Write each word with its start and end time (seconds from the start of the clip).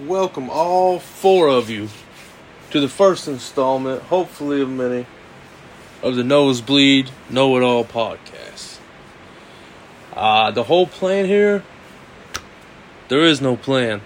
welcome 0.00 0.48
all 0.48 0.98
four 0.98 1.48
of 1.48 1.68
you 1.68 1.88
to 2.70 2.80
the 2.80 2.88
first 2.88 3.28
installment, 3.28 4.02
hopefully 4.02 4.62
of 4.62 4.68
many, 4.68 5.06
of 6.02 6.16
the 6.16 6.24
Nosebleed 6.24 7.10
Know 7.28 7.56
It 7.56 7.62
All 7.62 7.84
podcast. 7.84 8.78
Uh, 10.14 10.50
the 10.50 10.64
whole 10.64 10.86
plan 10.86 11.26
here, 11.26 11.62
there 13.08 13.20
is 13.20 13.40
no 13.40 13.56
plan. 13.56 14.00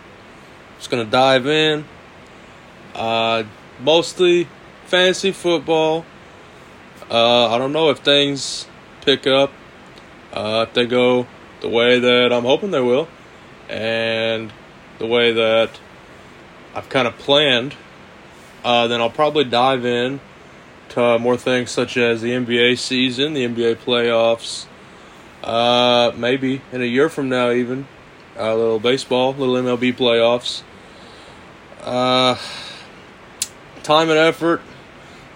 Just 0.78 0.90
gonna 0.90 1.04
dive 1.04 1.46
in. 1.46 1.85
Uh, 2.94 3.44
mostly 3.80 4.48
fantasy 4.87 5.30
football. 5.30 6.04
Uh, 7.10 7.54
I 7.54 7.58
don't 7.58 7.72
know 7.72 7.90
if 7.90 7.98
things 7.98 8.66
pick 9.03 9.26
up, 9.26 9.53
uh, 10.32 10.66
if 10.68 10.74
they 10.74 10.87
go 10.87 11.26
the 11.60 11.68
way 11.68 12.00
that 12.00 12.32
I'm 12.32 12.44
hoping 12.44 12.72
they 12.72 12.80
will, 12.80 13.08
and 13.68 14.53
the 14.99 15.06
way 15.06 15.33
that 15.33 15.78
I've 16.74 16.88
kind 16.88 17.09
of 17.09 17.16
planned, 17.19 17.75
uh, 18.65 18.87
then 18.87 19.01
I'll 19.01 19.11
probably 19.11 19.45
dive 19.45 19.84
in 19.84 20.20
to 20.91 21.19
more 21.19 21.37
things 21.37 21.70
such 21.70 21.97
as 21.97 22.23
the 22.23 22.30
NBA 22.30 22.79
season, 22.79 23.34
the 23.34 23.47
NBA 23.47 23.77
playoffs, 23.77 24.67
uh, 25.43 26.12
maybe 26.17 26.62
in 26.73 26.83
a 26.83 26.87
year 26.87 27.09
from 27.09 27.29
now, 27.29 27.51
even 27.51 27.87
a 28.37 28.55
little 28.55 28.80
baseball, 28.80 29.33
little 29.34 29.55
MLB 29.55 29.95
playoffs. 29.95 30.62
Uh, 31.83 32.37
time 33.83 34.11
and 34.11 34.19
effort 34.19 34.61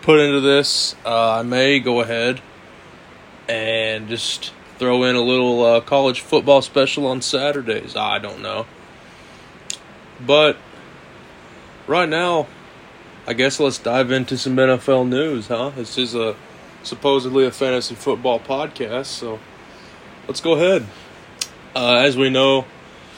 put 0.02 0.18
into 0.18 0.40
this. 0.40 0.96
Uh, 1.04 1.38
I 1.38 1.42
may 1.42 1.78
go 1.78 2.00
ahead 2.00 2.40
and 3.48 4.08
just 4.08 4.52
throw 4.78 5.04
in 5.04 5.14
a 5.14 5.20
little 5.20 5.64
uh, 5.64 5.80
college 5.80 6.20
football 6.20 6.62
special 6.62 7.06
on 7.06 7.22
Saturdays. 7.22 7.96
I 7.96 8.18
don't 8.18 8.42
know. 8.42 8.66
But 10.24 10.56
right 11.86 12.08
now, 12.08 12.46
I 13.26 13.32
guess 13.32 13.60
let's 13.60 13.78
dive 13.78 14.10
into 14.10 14.36
some 14.36 14.56
NFL 14.56 15.08
news, 15.08 15.48
huh? 15.48 15.70
This 15.76 15.96
is 15.98 16.14
a 16.14 16.36
supposedly 16.82 17.46
a 17.46 17.50
fantasy 17.50 17.94
football 17.94 18.40
podcast, 18.40 19.06
so 19.06 19.38
let's 20.26 20.40
go 20.40 20.54
ahead. 20.54 20.86
Uh, 21.74 21.96
as 21.96 22.16
we 22.16 22.30
know, 22.30 22.64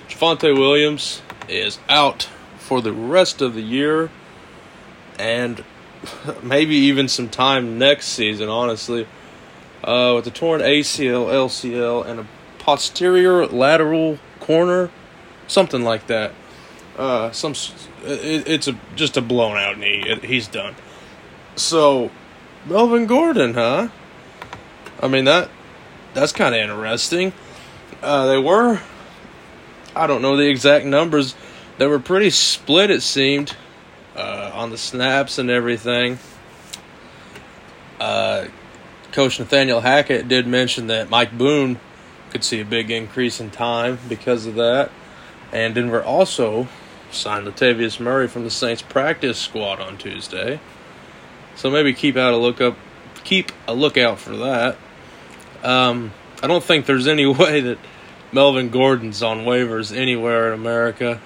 Javonte 0.09 0.57
Williams 0.57 1.23
is 1.49 1.79
out 1.89 2.29
for 2.59 2.81
the 2.81 2.93
rest 2.93 3.41
of 3.41 3.55
the 3.55 3.63
year 3.63 4.11
and 5.19 5.65
maybe 6.43 6.75
even 6.75 7.09
some 7.09 7.29
time 7.29 7.79
next 7.79 8.07
season, 8.09 8.49
honestly. 8.49 9.07
Uh, 9.83 10.13
with 10.15 10.25
the 10.25 10.31
torn 10.31 10.61
ACL, 10.61 11.27
LCL, 11.27 12.07
and 12.07 12.21
a 12.21 12.27
posterior 12.61 13.47
lateral 13.47 14.19
corner, 14.39 14.91
something 15.49 15.83
like 15.83 16.07
that. 16.07 16.33
Uh, 16.97 17.31
some 17.31 17.53
it, 18.05 18.47
it's 18.47 18.69
a 18.69 18.79
just 18.97 19.17
a 19.17 19.23
blown 19.23 19.57
out 19.57 19.79
knee. 19.79 20.03
It, 20.07 20.25
he's 20.25 20.47
done. 20.47 20.75
So, 21.57 22.11
Melvin 22.67 23.07
Gordon, 23.07 23.55
huh? 23.55 23.89
I 25.01 25.09
mean 25.09 25.25
that 25.25 25.51
that's 26.15 26.33
kind 26.33 26.55
of 26.55 26.61
interesting. 26.61 27.33
Uh, 28.03 28.27
they 28.27 28.39
were, 28.39 28.81
I 29.95 30.07
don't 30.07 30.23
know 30.23 30.37
the 30.37 30.49
exact 30.49 30.85
numbers. 30.85 31.35
They 31.79 31.87
were 31.87 31.99
pretty 31.99 32.31
split. 32.31 32.91
It 32.91 33.03
seemed 33.03 33.57
uh, 34.17 34.51
on 34.53 34.71
the 34.71 34.79
snaps 34.79 35.39
and 35.39 35.51
everything. 35.51 36.19
Uh, 38.01 38.47
Coach 39.13 39.39
Nathaniel 39.39 39.81
Hackett 39.81 40.29
did 40.29 40.47
mention 40.47 40.89
that 40.89 41.09
Mike 41.09 41.37
Boone 41.37 41.79
could 42.31 42.43
see 42.43 42.61
a 42.61 42.65
big 42.65 42.91
increase 42.91 43.41
in 43.41 43.51
time 43.51 43.99
because 44.09 44.47
of 44.47 44.57
that. 44.57 44.91
And 45.53 45.75
Denver 45.75 46.03
also 46.03 46.67
signed 47.13 47.47
Latavius 47.47 48.01
Murray 48.01 48.29
from 48.29 48.45
the 48.45 48.51
Saints 48.51 48.83
practice 48.83 49.39
squad 49.39 49.81
on 49.81 49.99
Tuesday. 49.99 50.61
So 51.55 51.71
maybe 51.71 51.93
keep 51.93 52.17
out 52.17 52.33
a 52.33 52.37
look 52.37 52.61
up 52.61 52.77
keep 53.25 53.53
a 53.69 53.75
lookout 53.75 54.19
for 54.19 54.37
that. 54.37 54.77
Um, 55.63 56.13
I 56.43 56.47
don't 56.47 56.63
think 56.63 56.87
there's 56.87 57.07
any 57.07 57.27
way 57.41 57.61
that 57.61 57.79
Melvin 58.33 58.71
Gordon's 58.71 59.23
on 59.23 59.41
waivers 59.41 59.97
anywhere 59.97 60.53
in 60.53 60.59
America. 60.59 61.21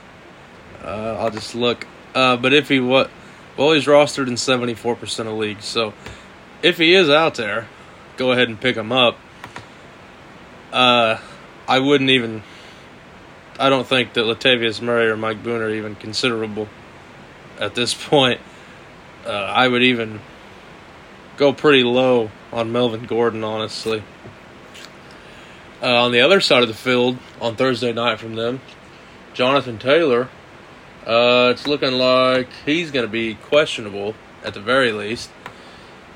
Uh, 0.83 1.17
I'll 1.19 1.31
just 1.31 1.55
look. 1.55 1.87
Uh, 2.15 2.37
but 2.37 2.53
if 2.53 2.69
he 2.69 2.81
what, 2.81 3.11
well, 3.57 3.73
he's 3.73 3.87
rostered 3.87 4.29
in 4.29 4.35
74% 4.35 5.21
of 5.21 5.35
leagues. 5.35 5.65
So 5.65 5.95
if 6.63 6.79
he 6.79 6.95
is 6.95 7.09
out 7.09 7.35
there, 7.35 7.69
go 8.17 8.33
ahead 8.33 8.49
and 8.49 8.61
pick 8.61 8.77
him 8.77 8.93
up. 8.93 9.19
Uh, 10.73 11.19
I 11.69 11.79
wouldn't 11.79 12.11
even. 12.11 12.43
I 13.59 13.71
don't 13.71 13.87
think 13.87 14.13
that 14.15 14.21
Latavius 14.21 14.83
Murray 14.83 15.09
or 15.09 15.17
Mike 15.17 15.43
Boone 15.43 15.63
are 15.63 15.71
even 15.71 15.95
considerable 15.95 16.69
at 17.59 17.75
this 17.75 17.95
point. 17.95 18.41
Uh, 19.25 19.31
I 19.31 19.67
would 19.67 19.83
even 19.83 20.21
go 21.39 21.55
pretty 21.55 21.83
low 21.83 22.31
on 22.53 22.71
Melvin 22.71 23.07
Gordon, 23.07 23.43
honestly. 23.43 24.03
Uh, 25.83 26.05
on 26.05 26.13
the 26.13 26.21
other 26.21 26.41
side 26.41 26.63
of 26.63 26.69
the 26.69 26.75
field, 26.75 27.17
on 27.41 27.57
Thursday 27.57 27.95
night 27.95 28.19
from 28.19 28.35
them, 28.35 28.61
Jonathan 29.33 29.79
Taylor. 29.79 30.29
Uh, 31.07 31.49
it's 31.53 31.67
looking 31.67 31.93
like 31.93 32.49
he's 32.67 32.91
going 32.91 33.07
to 33.07 33.13
be 33.13 33.35
questionable 33.35 34.15
at 34.45 34.53
the 34.53 34.61
very 34.61 34.93
least. 34.93 35.31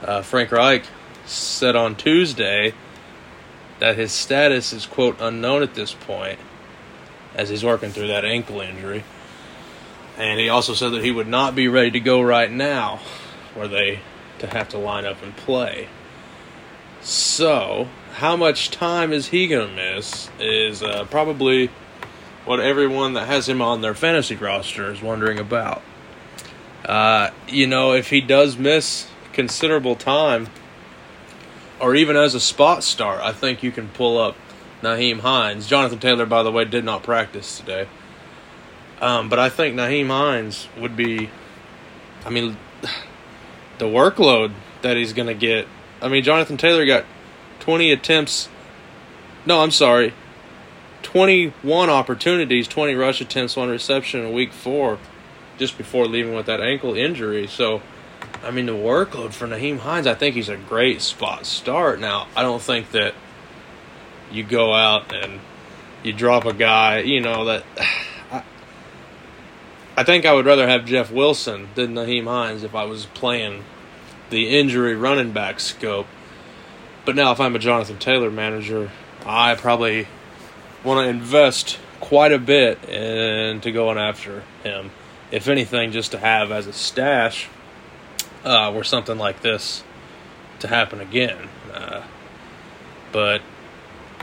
Uh, 0.03 0.21
Frank 0.21 0.53
Reich 0.53 0.85
said 1.25 1.75
on 1.75 1.97
Tuesday 1.97 2.75
that 3.79 3.97
his 3.97 4.13
status 4.13 4.75
is, 4.75 4.85
quote, 4.85 5.17
unknown 5.21 5.63
at 5.63 5.75
this 5.75 5.95
point 5.95 6.39
as 7.35 7.49
he's 7.49 7.65
working 7.65 7.91
through 7.91 8.09
that 8.09 8.25
ankle 8.25 8.61
injury. 8.61 9.05
And 10.19 10.39
he 10.39 10.49
also 10.49 10.75
said 10.75 10.91
that 10.91 11.05
he 11.05 11.11
would 11.11 11.29
not 11.29 11.55
be 11.55 11.69
ready 11.69 11.93
to 11.93 12.01
go 12.01 12.21
right 12.21 12.51
now, 12.51 13.01
were 13.57 13.69
they 13.69 14.01
to 14.39 14.47
have 14.47 14.69
to 14.71 14.79
line 14.79 15.07
up 15.07 15.23
and 15.23 15.37
play. 15.37 15.89
So, 17.01 17.89
how 18.15 18.37
much 18.37 18.71
time 18.71 19.13
is 19.13 19.29
he 19.29 19.47
going 19.47 19.69
to 19.69 19.75
miss 19.75 20.29
is 20.39 20.83
uh, 20.83 21.07
probably 21.11 21.71
what 22.45 22.61
everyone 22.61 23.15
that 23.15 23.27
has 23.27 23.49
him 23.49 23.63
on 23.63 23.81
their 23.81 23.95
fantasy 23.95 24.35
roster 24.35 24.91
is 24.91 25.01
wondering 25.01 25.39
about. 25.39 25.83
Uh, 26.85 27.31
you 27.47 27.67
know, 27.67 27.93
if 27.93 28.11
he 28.11 28.21
does 28.21 28.57
miss 28.57 29.09
considerable 29.33 29.95
time, 29.95 30.49
or 31.81 31.95
even 31.95 32.17
as 32.17 32.35
a 32.35 32.41
spot 32.41 32.83
start, 32.83 33.21
I 33.21 33.33
think 33.33 33.63
you 33.63 33.71
can 33.71 33.89
pull 33.89 34.19
up 34.19 34.37
Nyheim 34.83 35.21
Hines. 35.21 35.67
Jonathan 35.67 35.99
Taylor, 35.99 36.27
by 36.27 36.43
the 36.43 36.53
way, 36.53 36.65
did 36.65 36.85
not 36.85 37.03
practice 37.03 37.59
today. 37.59 37.87
Um, 39.01 39.29
but 39.29 39.39
I 39.39 39.49
think 39.49 39.77
Nyheim 39.77 40.09
Hines 40.09 40.69
would 40.79 40.97
be, 40.97 41.31
I 42.25 42.31
mean, 42.31 42.57
the 43.79 43.87
workload 43.87 44.53
that 44.83 44.97
he's 44.97 45.13
going 45.13 45.29
to 45.29 45.35
get. 45.35 45.67
I 46.03 46.09
mean, 46.09 46.23
Jonathan 46.23 46.57
Taylor 46.57 46.87
got 46.87 47.05
20 47.61 47.93
attempts. 47.93 48.49
No, 49.47 49.61
I'm 49.61 49.71
sorry. 49.71 50.15
21 51.03 51.89
opportunities, 51.89 52.69
20 52.69 52.95
rush 52.95 53.21
attempts, 53.21 53.57
one 53.57 53.71
reception 53.71 54.21
in 54.21 54.33
week 54.33 54.53
four, 54.53 54.99
just 55.59 55.79
before 55.79 56.07
leaving 56.07 56.35
with 56.35 56.47
that 56.47 56.61
ankle 56.61 56.95
injury. 56.95 57.47
So, 57.47 57.81
I 58.43 58.51
mean, 58.51 58.67
the 58.67 58.73
workload 58.73 59.33
for 59.33 59.47
Nyheim 59.47 59.79
Hines, 59.79 60.07
I 60.07 60.15
think 60.15 60.35
he's 60.35 60.49
a 60.49 60.57
great 60.57 61.01
spot 61.01 61.47
start. 61.47 62.01
Now, 62.01 62.29
I 62.37 62.43
don't 62.43 62.63
think 62.63 62.91
that 62.93 63.15
you 64.31 64.45
go 64.45 64.75
out 64.75 65.15
and 65.15 65.41
you 66.03 66.13
drop 66.13 66.45
a 66.45 66.53
guy, 66.53 67.01
you 67.01 67.21
know, 67.21 67.45
that. 67.47 67.65
I, 68.31 68.43
I 69.97 70.05
think 70.05 70.25
I 70.25 70.33
would 70.33 70.47
rather 70.47 70.67
have 70.69 70.87
Jeff 70.87 71.11
Wilson 71.11 71.69
than 71.75 71.95
Nyheim 71.95 72.25
Hines 72.25 72.63
if 72.63 72.75
I 72.75 72.85
was 72.85 73.07
playing 73.07 73.65
the 74.31 74.59
injury 74.59 74.95
running 74.95 75.33
back 75.33 75.61
scope. 75.61 76.07
But 77.05 77.17
now, 77.17 77.33
if 77.33 77.41
I'm 77.41 77.57
a 77.57 77.59
Jonathan 77.59 77.99
Taylor 77.99 78.31
manager, 78.31 78.91
I 79.27 79.55
probably 79.57 80.07
want 80.85 81.05
to 81.05 81.11
invest 81.11 81.79
quite 82.01 82.33
a 82.33 82.39
bit 82.39 82.83
into 82.89 83.71
going 83.73 83.99
after 83.99 84.43
him. 84.63 84.91
If 85.31 85.49
anything, 85.49 85.93
just 85.93 86.13
to 86.13 86.19
have 86.19 86.51
as 86.51 86.67
a 86.67 86.73
stash 86.73 87.49
uh, 88.45 88.73
were 88.75 88.85
something 88.85 89.19
like 89.19 89.43
this 89.43 89.85
to 90.61 90.69
happen 90.69 91.01
again. 91.01 91.49
Uh, 91.73 92.03
but 93.13 93.43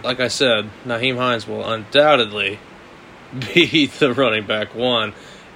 like 0.03 0.19
I 0.19 0.27
said, 0.27 0.69
Nyheim 0.85 1.17
Hines 1.17 1.47
will 1.47 1.67
undoubtedly 1.67 2.59
be 3.53 3.88
the 3.88 4.13
running 4.13 4.45
back 4.45 4.73
one 4.75 5.13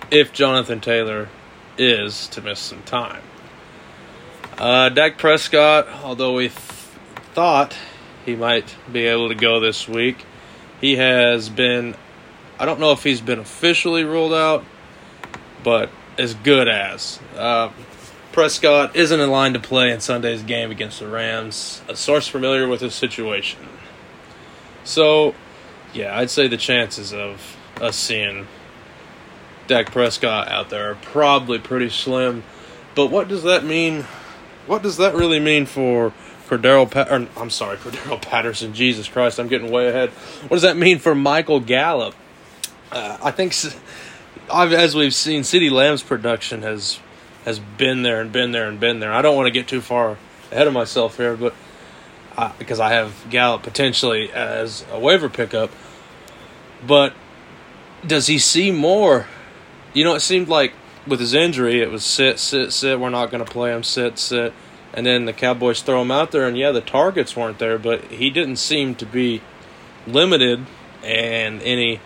if 0.09 0.33
Jonathan 0.33 0.81
Taylor 0.81 1.29
is 1.77 2.27
to 2.29 2.41
miss 2.41 2.59
some 2.59 2.83
time. 2.83 3.21
Uh, 4.57 4.89
Dak 4.89 5.17
Prescott, 5.17 5.87
although 6.03 6.35
we 6.35 6.49
th- 6.49 6.59
thought 7.33 7.75
he 8.25 8.35
might 8.35 8.75
be 8.91 9.07
able 9.07 9.29
to 9.29 9.35
go 9.35 9.59
this 9.59 9.87
week, 9.87 10.25
he 10.79 10.97
has 10.97 11.49
been, 11.49 11.95
I 12.59 12.65
don't 12.65 12.79
know 12.79 12.91
if 12.91 13.03
he's 13.03 13.21
been 13.21 13.39
officially 13.39 14.03
ruled 14.03 14.33
out, 14.33 14.63
but 15.63 15.89
as 16.17 16.33
good 16.33 16.67
as. 16.67 17.19
Uh, 17.35 17.69
Prescott 18.31 18.95
isn't 18.95 19.19
in 19.19 19.29
line 19.29 19.53
to 19.53 19.59
play 19.59 19.91
in 19.91 19.99
Sunday's 19.99 20.43
game 20.43 20.71
against 20.71 20.99
the 20.99 21.07
Rams, 21.07 21.81
a 21.87 21.95
source 21.95 22.27
familiar 22.27 22.67
with 22.67 22.81
his 22.81 22.93
situation. 22.93 23.59
So, 24.83 25.35
yeah, 25.93 26.17
I'd 26.17 26.29
say 26.29 26.47
the 26.47 26.57
chances 26.57 27.13
of 27.13 27.57
us 27.79 27.95
seeing 27.95 28.47
Dak 29.67 29.91
Prescott 29.91 30.47
out 30.47 30.69
there 30.69 30.91
are 30.91 30.95
probably 30.95 31.59
pretty 31.59 31.89
slim. 31.89 32.43
But 32.95 33.07
what 33.07 33.27
does 33.27 33.43
that 33.43 33.63
mean? 33.63 34.05
What 34.67 34.83
does 34.83 34.97
that 34.97 35.15
really 35.15 35.39
mean 35.39 35.65
for 35.65 36.13
Cordarrelle? 36.47 36.89
Pa- 36.89 37.07
or, 37.09 37.27
I'm 37.37 37.49
sorry, 37.49 37.77
Cordarrelle 37.77 38.21
Patterson. 38.29 38.73
Jesus 38.73 39.07
Christ, 39.07 39.39
I'm 39.39 39.47
getting 39.47 39.71
way 39.71 39.87
ahead. 39.87 40.09
What 40.09 40.55
does 40.55 40.63
that 40.63 40.77
mean 40.77 40.99
for 40.99 41.15
Michael 41.15 41.59
Gallup? 41.59 42.15
Uh, 42.91 43.17
I 43.23 43.31
think, 43.31 43.53
as 44.51 44.95
we've 44.95 45.15
seen, 45.15 45.43
CeeDee 45.43 45.71
Lamb's 45.71 46.03
production 46.03 46.61
has 46.63 46.99
has 47.45 47.59
been 47.59 48.03
there 48.03 48.21
and 48.21 48.31
been 48.31 48.51
there 48.51 48.67
and 48.67 48.79
been 48.79 48.99
there. 48.99 49.11
I 49.11 49.21
don't 49.21 49.35
want 49.35 49.47
to 49.47 49.51
get 49.51 49.67
too 49.67 49.81
far 49.81 50.17
ahead 50.51 50.67
of 50.67 50.73
myself 50.73 51.17
here, 51.17 51.35
but 51.35 51.55
uh, 52.37 52.51
because 52.59 52.79
I 52.79 52.93
have 52.93 53.25
Gallup 53.29 53.63
potentially 53.63 54.31
as 54.31 54.85
a 54.91 54.99
waiver 54.99 55.29
pickup. 55.29 55.71
But 56.85 57.13
does 58.05 58.27
he 58.27 58.39
see 58.39 58.71
more? 58.71 59.27
You 59.93 60.03
know, 60.03 60.15
it 60.15 60.21
seemed 60.21 60.47
like 60.47 60.73
with 61.05 61.19
his 61.19 61.33
injury, 61.33 61.81
it 61.81 61.91
was 61.91 62.03
sit, 62.03 62.39
sit, 62.39 62.73
sit. 62.73 62.99
We're 62.99 63.09
not 63.09 63.31
going 63.31 63.43
to 63.43 63.51
play 63.51 63.71
him. 63.71 63.83
Sit, 63.83 64.17
sit. 64.17 64.53
And 64.93 65.05
then 65.05 65.25
the 65.25 65.33
Cowboys 65.33 65.81
throw 65.81 66.01
him 66.01 66.11
out 66.11 66.31
there, 66.31 66.47
and 66.47 66.57
yeah, 66.57 66.71
the 66.71 66.81
targets 66.81 67.35
weren't 67.35 67.59
there, 67.59 67.77
but 67.77 68.03
he 68.05 68.29
didn't 68.29 68.57
seem 68.57 68.93
to 68.95 69.05
be 69.05 69.41
limited 70.05 70.65
in 71.01 71.61
any 71.61 72.01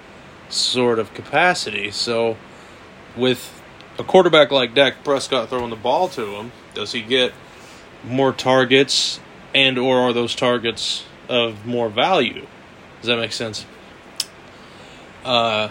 sort 0.49 0.99
of 0.99 1.13
capacity. 1.13 1.89
So, 1.89 2.37
with 3.15 3.61
a 3.97 4.03
quarterback 4.03 4.51
like 4.51 4.75
Dak 4.75 5.03
Prescott 5.03 5.49
throwing 5.49 5.71
the 5.71 5.75
ball 5.75 6.07
to 6.09 6.35
him, 6.35 6.51
does 6.75 6.91
he 6.91 7.01
get 7.01 7.33
more 8.03 8.31
targets, 8.31 9.19
and 9.55 9.79
or 9.79 10.01
are 10.01 10.13
those 10.13 10.35
targets 10.35 11.05
of 11.29 11.65
more 11.65 11.89
value? 11.89 12.45
Does 12.99 13.07
that 13.07 13.17
make 13.17 13.31
sense? 13.31 13.65
Uh, 15.23 15.69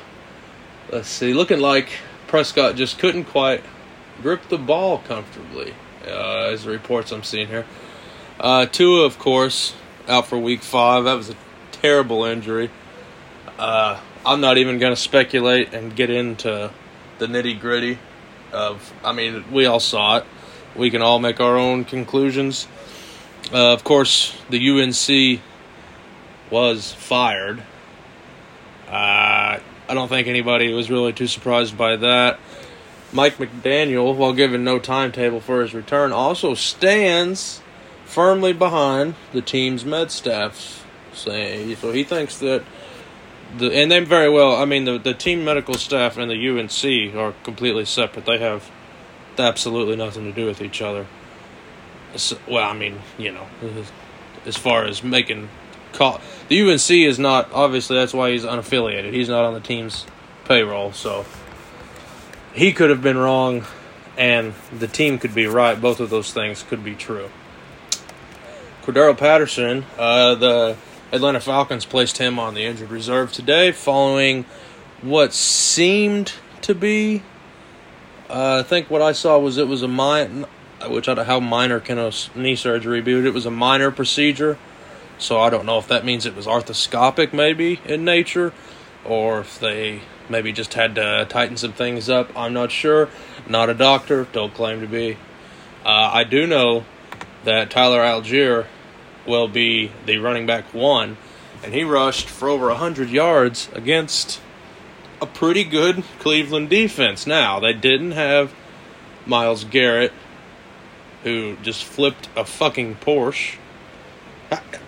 let's 0.90 1.08
see. 1.08 1.34
Looking 1.34 1.60
like 1.60 1.90
Prescott 2.26 2.74
just 2.74 2.98
couldn't 2.98 3.26
quite 3.26 3.62
grip 4.22 4.48
the 4.48 4.58
ball 4.58 4.98
comfortably, 4.98 5.74
uh, 6.06 6.48
as 6.50 6.64
the 6.64 6.70
reports 6.70 7.12
I'm 7.12 7.22
seeing 7.22 7.48
here. 7.48 7.66
Uh, 8.40 8.66
Tua, 8.66 9.04
of 9.04 9.18
course, 9.18 9.74
out 10.08 10.26
for 10.26 10.38
week 10.38 10.62
five. 10.62 11.04
That 11.04 11.14
was 11.14 11.30
a 11.30 11.36
terrible 11.70 12.24
injury. 12.24 12.70
Uh, 13.58 14.00
I'm 14.24 14.40
not 14.40 14.56
even 14.56 14.78
going 14.78 14.92
to 14.92 15.00
speculate 15.00 15.74
and 15.74 15.94
get 15.94 16.08
into 16.10 16.70
the 17.18 17.26
nitty 17.26 17.60
gritty 17.60 17.98
of. 18.50 18.92
I 19.04 19.12
mean, 19.12 19.44
we 19.52 19.66
all 19.66 19.78
saw 19.78 20.16
it. 20.16 20.24
We 20.74 20.90
can 20.90 21.02
all 21.02 21.18
make 21.18 21.38
our 21.38 21.56
own 21.56 21.84
conclusions. 21.84 22.66
Uh, 23.52 23.72
of 23.72 23.84
course, 23.84 24.36
the 24.50 24.70
UNC 24.70 25.40
was 26.50 26.92
fired. 26.92 27.62
Uh, 28.88 29.58
I 29.88 29.94
don't 29.94 30.08
think 30.08 30.28
anybody 30.28 30.72
was 30.72 30.90
really 30.90 31.12
too 31.12 31.26
surprised 31.26 31.76
by 31.76 31.96
that. 31.96 32.38
Mike 33.12 33.36
McDaniel, 33.36 34.16
while 34.16 34.32
giving 34.32 34.64
no 34.64 34.78
timetable 34.78 35.40
for 35.40 35.62
his 35.62 35.74
return, 35.74 36.10
also 36.10 36.54
stands 36.54 37.62
firmly 38.04 38.52
behind 38.52 39.14
the 39.32 39.42
team's 39.42 39.84
med 39.84 40.10
staff. 40.10 40.84
Saying 41.12 41.76
so, 41.76 41.92
he 41.92 42.02
thinks 42.02 42.38
that 42.38 42.64
the 43.56 43.72
and 43.72 43.90
they 43.90 44.00
very 44.00 44.28
well. 44.28 44.56
I 44.56 44.64
mean, 44.64 44.84
the 44.84 44.98
the 44.98 45.14
team 45.14 45.44
medical 45.44 45.74
staff 45.74 46.16
and 46.16 46.28
the 46.28 46.48
UNC 46.48 47.14
are 47.14 47.32
completely 47.44 47.84
separate. 47.84 48.26
They 48.26 48.38
have 48.38 48.68
absolutely 49.38 49.94
nothing 49.94 50.24
to 50.24 50.32
do 50.32 50.46
with 50.46 50.60
each 50.60 50.82
other. 50.82 51.06
So, 52.16 52.38
well, 52.48 52.68
I 52.68 52.74
mean, 52.74 53.00
you 53.18 53.32
know, 53.32 53.46
as 54.46 54.56
far 54.56 54.84
as 54.84 55.02
making 55.02 55.48
call. 55.94 56.20
The 56.48 56.60
UNC 56.60 56.90
is 56.90 57.18
not 57.18 57.50
obviously 57.52 57.96
that's 57.96 58.12
why 58.12 58.32
he's 58.32 58.44
unaffiliated. 58.44 59.12
He's 59.12 59.28
not 59.28 59.44
on 59.44 59.54
the 59.54 59.60
team's 59.60 60.06
payroll, 60.44 60.92
so 60.92 61.24
he 62.52 62.72
could 62.72 62.90
have 62.90 63.02
been 63.02 63.16
wrong, 63.16 63.64
and 64.18 64.54
the 64.76 64.88
team 64.88 65.18
could 65.18 65.34
be 65.34 65.46
right. 65.46 65.80
Both 65.80 66.00
of 66.00 66.10
those 66.10 66.32
things 66.32 66.62
could 66.62 66.84
be 66.84 66.94
true. 66.94 67.30
Cordarrelle 68.82 69.16
Patterson, 69.16 69.86
uh, 69.98 70.34
the 70.34 70.76
Atlanta 71.10 71.40
Falcons 71.40 71.86
placed 71.86 72.18
him 72.18 72.38
on 72.38 72.54
the 72.54 72.64
injured 72.64 72.90
reserve 72.90 73.32
today, 73.32 73.72
following 73.72 74.44
what 75.00 75.32
seemed 75.32 76.34
to 76.62 76.74
be. 76.74 77.22
Uh, 78.28 78.62
I 78.64 78.68
think 78.68 78.90
what 78.90 79.00
I 79.00 79.12
saw 79.12 79.38
was 79.38 79.58
it 79.58 79.68
was 79.68 79.82
a 79.82 79.88
minor, 79.88 80.46
which 80.90 81.08
I 81.08 81.14
don't 81.14 81.26
how 81.26 81.40
minor 81.40 81.80
can 81.80 81.98
a 81.98 82.12
knee 82.34 82.56
surgery 82.56 83.00
be? 83.00 83.12
It 83.12 83.34
was 83.34 83.46
a 83.46 83.50
minor 83.50 83.90
procedure 83.90 84.58
so 85.18 85.40
I 85.40 85.50
don't 85.50 85.66
know 85.66 85.78
if 85.78 85.88
that 85.88 86.04
means 86.04 86.26
it 86.26 86.34
was 86.34 86.46
arthroscopic 86.46 87.32
maybe 87.32 87.80
in 87.84 88.04
nature 88.04 88.52
or 89.04 89.40
if 89.40 89.58
they 89.58 90.00
maybe 90.28 90.52
just 90.52 90.74
had 90.74 90.94
to 90.96 91.26
tighten 91.28 91.56
some 91.56 91.72
things 91.72 92.08
up. 92.08 92.36
I'm 92.36 92.52
not 92.52 92.72
sure. 92.72 93.08
Not 93.46 93.70
a 93.70 93.74
doctor, 93.74 94.26
don't 94.32 94.54
claim 94.54 94.80
to 94.80 94.86
be. 94.86 95.16
Uh, 95.84 96.10
I 96.12 96.24
do 96.24 96.46
know 96.46 96.84
that 97.44 97.70
Tyler 97.70 98.00
Allgeier 98.00 98.66
will 99.26 99.48
be 99.48 99.92
the 100.06 100.18
running 100.18 100.46
back 100.46 100.72
one, 100.72 101.18
and 101.62 101.74
he 101.74 101.84
rushed 101.84 102.28
for 102.28 102.48
over 102.48 102.68
100 102.68 103.10
yards 103.10 103.68
against 103.74 104.40
a 105.20 105.26
pretty 105.26 105.64
good 105.64 106.02
Cleveland 106.18 106.70
defense. 106.70 107.26
Now, 107.26 107.60
they 107.60 107.74
didn't 107.74 108.12
have 108.12 108.54
Myles 109.26 109.64
Garrett, 109.64 110.12
who 111.24 111.56
just 111.62 111.84
flipped 111.84 112.28
a 112.36 112.44
fucking 112.44 112.96
Porsche 112.96 113.56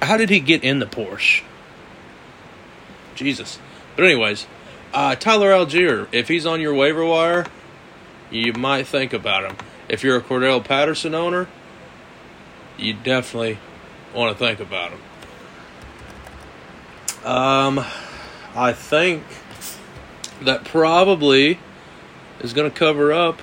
how 0.03 0.17
did 0.17 0.31
he 0.31 0.41
get 0.41 0.63
in 0.63 0.79
the 0.79 0.87
Porsche? 0.87 1.43
Jesus. 3.15 3.59
But 3.95 4.05
anyways, 4.05 4.47
uh, 4.93 5.17
Tyler 5.17 5.51
Allgeier, 5.51 6.07
if 6.13 6.29
he's 6.29 6.47
on 6.47 6.61
your 6.61 6.75
waiver 6.75 7.05
wire, 7.05 7.47
you 8.31 8.53
might 8.53 8.87
think 8.87 9.13
about 9.13 9.51
him. 9.51 9.57
If 9.89 10.03
you're 10.03 10.17
a 10.17 10.21
Cordell 10.21 10.63
Patterson 10.63 11.15
owner, 11.15 11.49
you 12.77 12.93
definitely 12.93 13.59
want 14.15 14.37
to 14.37 14.45
think 14.45 14.61
about 14.61 14.93
him. 14.93 15.01
Um, 17.25 17.85
I 18.55 18.73
think 18.73 19.23
that 20.43 20.65
probably 20.65 21.59
is 22.41 22.53
going 22.53 22.71
to 22.71 22.77
cover 22.77 23.13
up 23.13 23.41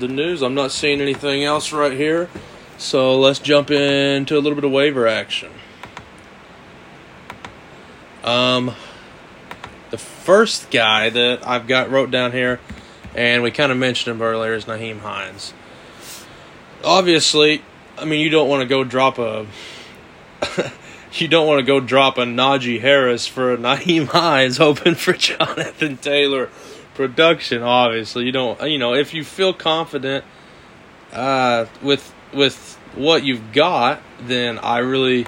the 0.00 0.08
news. 0.08 0.42
I'm 0.42 0.54
not 0.54 0.72
seeing 0.72 1.00
anything 1.00 1.44
else 1.44 1.72
right 1.72 1.92
here. 1.92 2.28
So 2.78 3.18
let's 3.18 3.38
jump 3.38 3.70
into 3.70 4.36
a 4.36 4.40
little 4.40 4.54
bit 4.54 4.64
of 4.64 4.70
waiver 4.70 5.06
action. 5.06 5.50
Um, 8.22 8.74
the 9.90 9.98
first 9.98 10.70
guy 10.70 11.10
that 11.10 11.46
I've 11.46 11.66
got 11.66 11.90
wrote 11.90 12.10
down 12.10 12.32
here, 12.32 12.60
and 13.14 13.42
we 13.42 13.50
kind 13.50 13.72
of 13.72 13.78
mentioned 13.78 14.16
him 14.16 14.22
earlier, 14.22 14.54
is 14.54 14.66
Nyheim 14.66 15.00
Hines. 15.00 15.54
Obviously, 16.84 17.62
I 17.96 18.04
mean 18.04 18.20
you 18.20 18.28
don't 18.28 18.48
want 18.48 18.62
to 18.62 18.66
go 18.66 18.84
drop 18.84 19.18
a 19.18 19.46
you 21.12 21.28
don't 21.28 21.46
want 21.46 21.60
to 21.60 21.64
go 21.64 21.80
drop 21.80 22.18
a 22.18 22.24
Najee 22.24 22.80
Harris 22.80 23.26
for 23.26 23.54
a 23.54 23.56
Nyheim 23.58 24.06
Hines 24.06 24.58
hoping 24.58 24.96
for 24.96 25.14
Jonathan 25.14 25.96
Taylor 25.96 26.50
production. 26.96 27.62
Obviously, 27.62 28.24
you 28.24 28.32
don't. 28.32 28.60
You 28.62 28.78
know 28.78 28.94
if 28.94 29.14
you 29.14 29.22
feel 29.22 29.52
confident 29.52 30.24
uh, 31.12 31.66
with 31.82 32.12
with 32.32 32.74
what 32.94 33.22
you've 33.22 33.52
got, 33.52 34.00
then 34.20 34.58
I 34.58 34.78
really 34.78 35.26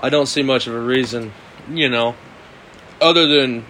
I 0.00 0.08
don't 0.08 0.26
see 0.26 0.42
much 0.42 0.66
of 0.66 0.74
a 0.74 0.80
reason, 0.80 1.32
you 1.68 1.88
know, 1.88 2.16
other 3.00 3.26
than 3.26 3.64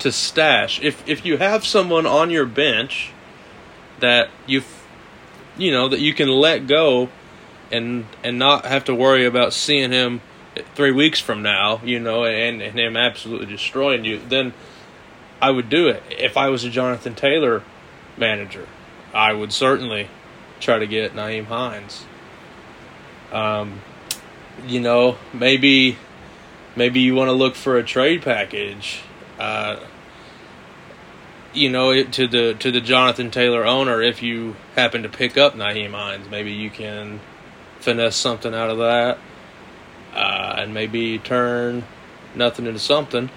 to 0.00 0.10
stash. 0.10 0.80
If 0.82 1.06
if 1.08 1.24
you 1.24 1.36
have 1.36 1.64
someone 1.64 2.06
on 2.06 2.30
your 2.30 2.46
bench 2.46 3.12
that 4.00 4.30
you 4.46 4.62
you 5.56 5.70
know 5.70 5.88
that 5.88 6.00
you 6.00 6.14
can 6.14 6.28
let 6.28 6.66
go 6.66 7.10
and 7.70 8.06
and 8.22 8.38
not 8.38 8.64
have 8.64 8.84
to 8.84 8.94
worry 8.94 9.26
about 9.26 9.52
seeing 9.52 9.92
him 9.92 10.20
3 10.76 10.92
weeks 10.92 11.18
from 11.18 11.42
now, 11.42 11.80
you 11.84 11.98
know, 11.98 12.24
and, 12.24 12.62
and 12.62 12.78
him 12.78 12.96
absolutely 12.96 13.46
destroying 13.46 14.04
you, 14.04 14.20
then 14.28 14.52
I 15.44 15.50
would 15.50 15.68
do 15.68 15.88
it. 15.88 16.02
If 16.08 16.38
I 16.38 16.48
was 16.48 16.64
a 16.64 16.70
Jonathan 16.70 17.14
Taylor 17.14 17.62
manager, 18.16 18.66
I 19.12 19.34
would 19.34 19.52
certainly 19.52 20.08
try 20.58 20.78
to 20.78 20.86
get 20.86 21.12
Nyheim 21.12 21.44
Hines. 21.44 22.06
Um, 23.30 23.82
you 24.66 24.80
know, 24.80 25.18
maybe 25.34 25.98
maybe 26.76 27.00
you 27.00 27.14
want 27.14 27.28
to 27.28 27.34
look 27.34 27.56
for 27.56 27.76
a 27.76 27.84
trade 27.84 28.22
package. 28.22 29.02
Uh, 29.38 29.80
you 31.52 31.68
know, 31.68 32.02
to 32.02 32.26
the 32.26 32.54
to 32.60 32.72
the 32.72 32.80
Jonathan 32.80 33.30
Taylor 33.30 33.66
owner, 33.66 34.00
if 34.00 34.22
you 34.22 34.56
happen 34.76 35.02
to 35.02 35.10
pick 35.10 35.36
up 35.36 35.54
Nyheim 35.54 35.90
Hines, 35.90 36.26
maybe 36.30 36.52
you 36.52 36.70
can 36.70 37.20
finesse 37.80 38.16
something 38.16 38.54
out 38.54 38.70
of 38.70 38.78
that, 38.78 39.18
uh, 40.14 40.54
and 40.56 40.72
maybe 40.72 41.18
turn 41.18 41.84
nothing 42.34 42.64
into 42.64 42.80
something. 42.80 43.28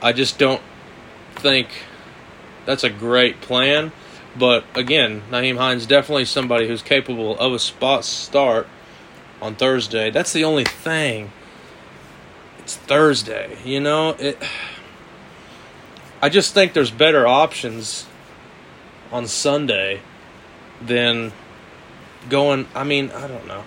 I 0.00 0.14
just 0.14 0.38
don't 0.38 0.62
think 1.38 1.68
that's 2.64 2.84
a 2.84 2.90
great 2.90 3.40
plan. 3.40 3.92
But 4.38 4.64
again, 4.74 5.22
Nyheim 5.30 5.56
Hines 5.56 5.86
definitely 5.86 6.26
somebody 6.26 6.68
who's 6.68 6.82
capable 6.82 7.38
of 7.38 7.52
a 7.52 7.58
spot 7.58 8.04
start 8.04 8.66
on 9.40 9.54
Thursday. 9.54 10.10
That's 10.10 10.32
the 10.32 10.44
only 10.44 10.64
thing. 10.64 11.32
It's 12.58 12.76
Thursday, 12.76 13.56
you 13.64 13.80
know. 13.80 14.10
It. 14.18 14.38
I 16.20 16.28
just 16.28 16.52
think 16.52 16.72
there's 16.72 16.90
better 16.90 17.26
options 17.26 18.06
on 19.12 19.26
Sunday 19.26 20.00
than 20.82 21.32
going. 22.28 22.66
I 22.74 22.84
mean, 22.84 23.10
I 23.10 23.26
don't 23.26 23.46
know. 23.46 23.64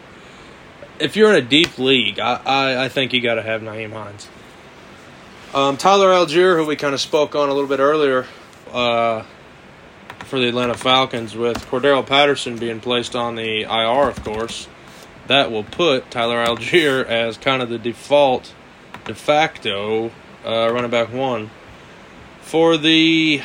If 0.99 1.15
you're 1.15 1.29
in 1.29 1.43
a 1.43 1.47
deep 1.47 1.77
league, 1.79 2.19
I, 2.19 2.41
I, 2.45 2.85
I 2.85 2.89
think 2.89 3.13
you 3.13 3.21
got 3.21 3.35
to 3.35 3.41
have 3.41 3.61
Nyheim 3.61 3.93
Hines. 3.93 4.27
Um, 5.51 5.77
Tyler 5.77 6.09
Allgeier, 6.09 6.57
who 6.57 6.65
we 6.65 6.75
kind 6.75 6.93
of 6.93 7.01
spoke 7.01 7.33
on 7.33 7.49
a 7.49 7.53
little 7.53 7.67
bit 7.67 7.79
earlier 7.79 8.27
uh, 8.71 9.23
for 10.25 10.37
the 10.39 10.47
Atlanta 10.47 10.75
Falcons, 10.75 11.35
with 11.35 11.57
Cordarrelle 11.65 12.05
Patterson 12.05 12.57
being 12.57 12.79
placed 12.79 13.15
on 13.15 13.33
the 13.33 13.63
IR, 13.63 14.09
of 14.09 14.23
course, 14.23 14.67
that 15.25 15.51
will 15.51 15.63
put 15.63 16.11
Tyler 16.11 16.45
Allgeier 16.45 17.03
as 17.03 17.39
kind 17.39 17.63
of 17.63 17.69
the 17.69 17.79
default, 17.79 18.53
de 19.05 19.15
facto 19.15 20.11
uh, 20.45 20.71
running 20.71 20.91
back 20.91 21.11
one. 21.11 21.49
For 22.41 22.77
the. 22.77 23.41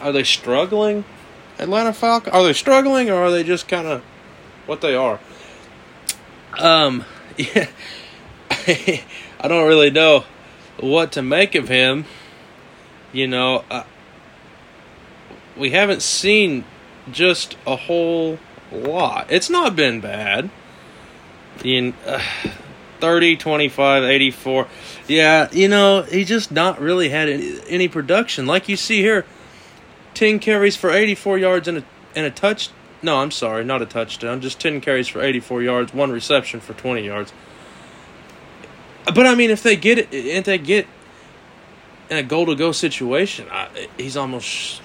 Are 0.00 0.12
they 0.12 0.24
struggling? 0.24 1.04
Atlanta 1.58 1.92
Falcons? 1.92 2.34
Are 2.34 2.42
they 2.42 2.54
struggling 2.54 3.10
or 3.10 3.16
are 3.16 3.30
they 3.30 3.44
just 3.44 3.68
kind 3.68 3.86
of 3.86 4.02
what 4.64 4.80
they 4.80 4.94
are? 4.94 5.20
Um, 6.58 7.04
yeah. 7.36 7.68
I 9.46 9.48
don't 9.48 9.68
really 9.68 9.90
know 9.90 10.24
what 10.80 11.12
to 11.12 11.22
make 11.22 11.54
of 11.54 11.68
him. 11.68 12.06
You 13.12 13.28
know, 13.28 13.64
we 15.56 15.70
haven't 15.70 16.02
seen 16.02 16.64
just 17.12 17.56
a 17.64 17.76
whole 17.76 18.40
lot. 18.72 19.28
It's 19.30 19.48
not 19.48 19.76
been 19.76 20.00
bad. 20.00 20.50
In 21.62 21.94
uh, 22.04 22.20
30, 22.98 23.36
25, 23.36 24.02
84. 24.02 24.66
Yeah, 25.06 25.48
you 25.52 25.68
know, 25.68 26.02
he 26.02 26.24
just 26.24 26.50
not 26.50 26.80
really 26.80 27.10
had 27.10 27.28
any, 27.28 27.60
any 27.68 27.86
production. 27.86 28.46
Like 28.46 28.68
you 28.68 28.76
see 28.76 29.00
here, 29.00 29.24
10 30.14 30.40
carries 30.40 30.74
for 30.74 30.90
84 30.90 31.38
yards 31.38 31.68
and 31.68 31.78
a, 31.78 31.84
and 32.16 32.26
a 32.26 32.32
touch. 32.32 32.70
No, 33.00 33.18
I'm 33.18 33.30
sorry, 33.30 33.64
not 33.64 33.80
a 33.80 33.86
touchdown. 33.86 34.40
Just 34.40 34.58
10 34.58 34.80
carries 34.80 35.06
for 35.06 35.22
84 35.22 35.62
yards, 35.62 35.94
one 35.94 36.10
reception 36.10 36.58
for 36.58 36.72
20 36.72 37.06
yards. 37.06 37.32
But 39.06 39.26
I 39.26 39.34
mean, 39.34 39.50
if 39.50 39.62
they 39.62 39.76
get 39.76 39.98
it, 39.98 40.08
if 40.12 40.44
they 40.44 40.58
get 40.58 40.86
in 42.10 42.18
a 42.18 42.22
goal 42.22 42.46
to 42.46 42.54
go 42.54 42.72
situation, 42.72 43.46
I, 43.50 43.88
he's 43.96 44.16
almost 44.16 44.82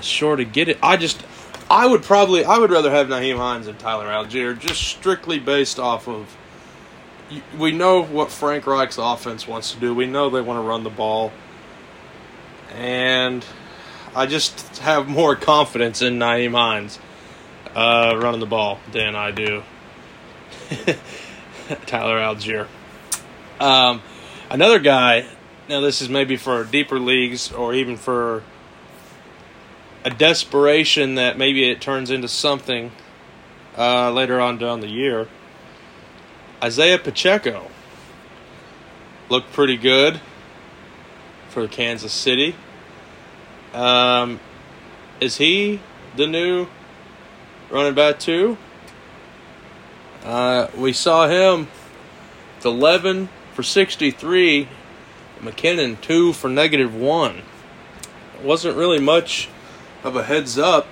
sure 0.00 0.36
to 0.36 0.44
get 0.44 0.68
it. 0.68 0.78
I 0.82 0.96
just, 0.96 1.24
I 1.70 1.86
would 1.86 2.02
probably, 2.02 2.44
I 2.44 2.58
would 2.58 2.70
rather 2.70 2.90
have 2.90 3.08
Nyheim 3.08 3.36
Hines 3.36 3.66
and 3.66 3.78
Tyler 3.78 4.06
Allgeier, 4.06 4.58
just 4.58 4.82
strictly 4.82 5.38
based 5.38 5.78
off 5.78 6.08
of. 6.08 6.36
We 7.58 7.72
know 7.72 8.04
what 8.04 8.30
Frank 8.30 8.66
Reich's 8.68 8.98
offense 8.98 9.48
wants 9.48 9.72
to 9.72 9.80
do. 9.80 9.92
We 9.92 10.06
know 10.06 10.30
they 10.30 10.40
want 10.40 10.58
to 10.58 10.62
run 10.62 10.84
the 10.84 10.90
ball, 10.90 11.32
and 12.72 13.44
I 14.14 14.26
just 14.26 14.78
have 14.78 15.08
more 15.08 15.34
confidence 15.34 16.02
in 16.02 16.18
Nyheim 16.18 16.52
Hines 16.52 17.00
uh, 17.74 18.18
running 18.22 18.40
the 18.40 18.46
ball 18.46 18.78
than 18.92 19.16
I 19.16 19.32
do 19.32 19.62
Tyler 21.86 22.18
Allgeier. 22.18 22.66
Um, 23.60 24.02
another 24.50 24.78
guy. 24.78 25.26
Now 25.68 25.80
this 25.80 26.00
is 26.00 26.08
maybe 26.08 26.36
for 26.36 26.64
deeper 26.64 27.00
leagues 27.00 27.50
or 27.50 27.74
even 27.74 27.96
for 27.96 28.44
a 30.04 30.10
desperation 30.10 31.16
that 31.16 31.36
maybe 31.36 31.68
it 31.68 31.80
turns 31.80 32.10
into 32.10 32.28
something 32.28 32.92
uh, 33.76 34.12
later 34.12 34.40
on 34.40 34.58
down 34.58 34.80
the 34.80 34.88
year. 34.88 35.28
Isaiah 36.62 36.98
Pacheco 36.98 37.68
looked 39.28 39.52
pretty 39.52 39.76
good 39.76 40.20
for 41.48 41.66
Kansas 41.66 42.12
City. 42.12 42.54
Um, 43.74 44.38
is 45.20 45.38
he 45.38 45.80
the 46.16 46.26
new 46.26 46.68
running 47.70 47.94
back 47.94 48.20
two? 48.20 48.56
Uh, 50.26 50.68
we 50.76 50.92
saw 50.92 51.28
him 51.28 51.68
11 52.64 53.28
for 53.54 53.62
63, 53.62 54.68
McKinnon 55.38 56.00
2 56.00 56.32
for 56.32 56.50
negative 56.50 56.92
1. 56.96 57.36
It 57.36 58.44
wasn't 58.44 58.76
really 58.76 58.98
much 58.98 59.48
of 60.02 60.16
a 60.16 60.24
heads 60.24 60.58
up 60.58 60.88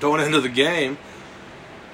going 0.00 0.20
into 0.26 0.40
the 0.40 0.48
game. 0.48 0.98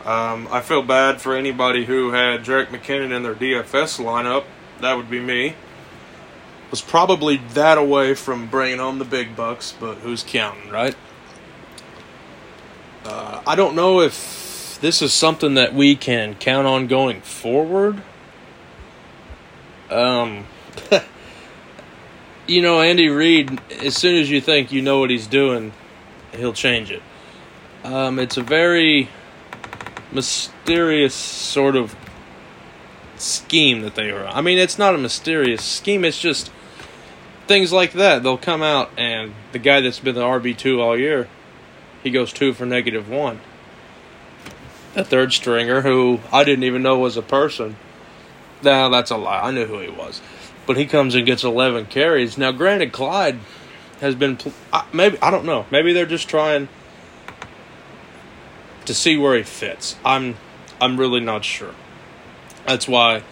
Um, 0.07 0.49
I 0.51 0.63
feel 0.63 0.83
bad 0.83 1.21
for 1.21 1.37
anybody 1.37 1.85
who 1.85 2.13
had 2.13 2.45
Jerick 2.45 2.69
McKinnon 2.69 3.15
in 3.15 3.23
their 3.23 3.35
DFS 3.35 4.03
lineup. 4.03 4.45
That 4.81 4.95
would 4.95 5.11
be 5.11 5.21
me. 5.21 5.57
Was 6.71 6.81
probably 6.81 7.37
that 7.53 7.77
away 7.77 8.15
from 8.15 8.47
bringing 8.47 8.79
home 8.79 8.99
the 8.99 9.05
big 9.05 9.37
bucks, 9.37 9.75
but 9.79 9.97
who's 9.97 10.25
counting, 10.27 10.71
right? 10.71 10.97
Uh, 13.05 13.43
I 13.47 13.55
don't 13.55 13.77
know 13.77 14.01
if 14.75 14.81
this 14.81 15.01
is 15.03 15.13
something 15.13 15.55
that 15.55 15.73
we 15.73 15.95
can 15.95 16.35
count 16.35 16.67
on 16.67 16.89
going 16.89 17.21
forward. 17.21 18.03
Um, 19.89 20.47
you 22.49 22.61
know, 22.61 22.81
Andy 22.81 23.09
Reid, 23.09 23.61
as 23.81 23.97
soon 23.97 24.21
as 24.21 24.29
you 24.29 24.41
think 24.41 24.73
you 24.73 24.83
know 24.83 24.99
what 24.99 25.11
he's 25.11 25.29
doing, 25.29 25.73
he'll 26.33 26.53
change 26.53 26.91
it. 26.91 27.03
Um, 27.85 28.19
it's 28.19 28.37
a 28.37 28.43
very 28.43 29.09
mysterious 30.11 31.15
sort 31.15 31.77
of 31.77 31.95
scheme 33.15 33.83
that 33.83 33.95
they 33.95 34.11
are. 34.11 34.27
I 34.27 34.41
mean, 34.41 34.59
it's 34.59 34.77
not 34.77 34.97
a 34.97 34.99
mysterious 34.99 35.63
scheme. 35.63 36.05
It's 36.05 36.21
just 36.21 36.51
things 37.47 37.73
like 37.73 37.93
that. 37.93 38.25
They'll 38.25 38.39
come 38.39 38.63
out 38.63 38.91
and 38.97 39.35
the 39.53 39.61
guy 39.61 39.81
that's 39.83 40.01
been 40.01 40.17
the 40.17 40.23
RB 40.23 40.57
two 40.59 40.81
all 40.81 40.99
year, 40.99 41.29
he 42.03 42.11
goes 42.11 42.33
two 42.33 42.53
for 42.53 42.67
negative 42.67 43.09
one 43.09 43.41
a 44.97 45.05
third 45.05 45.33
stringer 45.33 45.81
who 45.81 46.21
I 46.33 46.45
didn't 46.45 46.65
even 46.65 46.83
know 46.83 46.99
was 46.99 47.17
a 47.17 47.23
person. 47.23 47.77
Now 48.63 48.89
that's 48.89 49.11
a 49.11 49.17
lie. 49.17 49.41
I 49.41 49.51
knew 49.51 49.67
who 49.67 49.81
he 49.81 49.91
was, 49.91 50.21
but 50.67 50.77
he 50.77 50.87
comes 50.87 51.15
and 51.15 51.27
gets 51.27 51.45
11 51.45 51.87
carries. 51.87 52.39
Now, 52.39 52.53
granted, 52.53 52.93
Clyde 52.93 53.39
has 54.01 54.15
been 54.15 54.39
maybe 54.93 55.19
I 55.21 55.31
don't 55.31 55.45
know. 55.45 55.67
Maybe 55.71 55.93
they're 55.93 56.07
just 56.07 56.29
trying 56.29 56.69
to 58.85 58.95
see 58.95 59.17
where 59.17 59.37
he 59.37 59.43
fits. 59.43 59.97
I'm 60.05 60.37
I'm 60.81 60.99
really 60.99 61.21
not 61.21 61.45
sure. 61.45 61.75
That's 62.67 62.89
why 62.89 63.23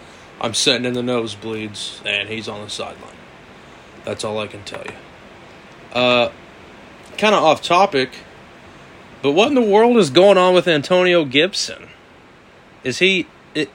I'm 0.41 0.53
sitting 0.53 0.85
in 0.85 0.93
the 0.93 1.01
nosebleeds 1.01 2.05
and 2.05 2.29
he's 2.29 2.47
on 2.47 2.61
the 2.61 2.69
sideline. 2.69 3.15
That's 4.05 4.23
all 4.23 4.39
I 4.39 4.47
can 4.47 4.63
tell 4.63 4.83
you. 4.83 4.93
Uh, 5.93 6.31
kind 7.17 7.35
of 7.35 7.43
off 7.43 7.61
topic 7.61 8.11
but 9.23 9.31
what 9.31 9.47
in 9.47 9.55
the 9.55 9.61
world 9.61 9.95
is 9.95 10.09
going 10.09 10.37
on 10.37 10.53
with 10.53 10.67
Antonio 10.67 11.23
Gibson? 11.23 11.87
Is 12.83 12.99
he 12.99 13.25
it, 13.55 13.69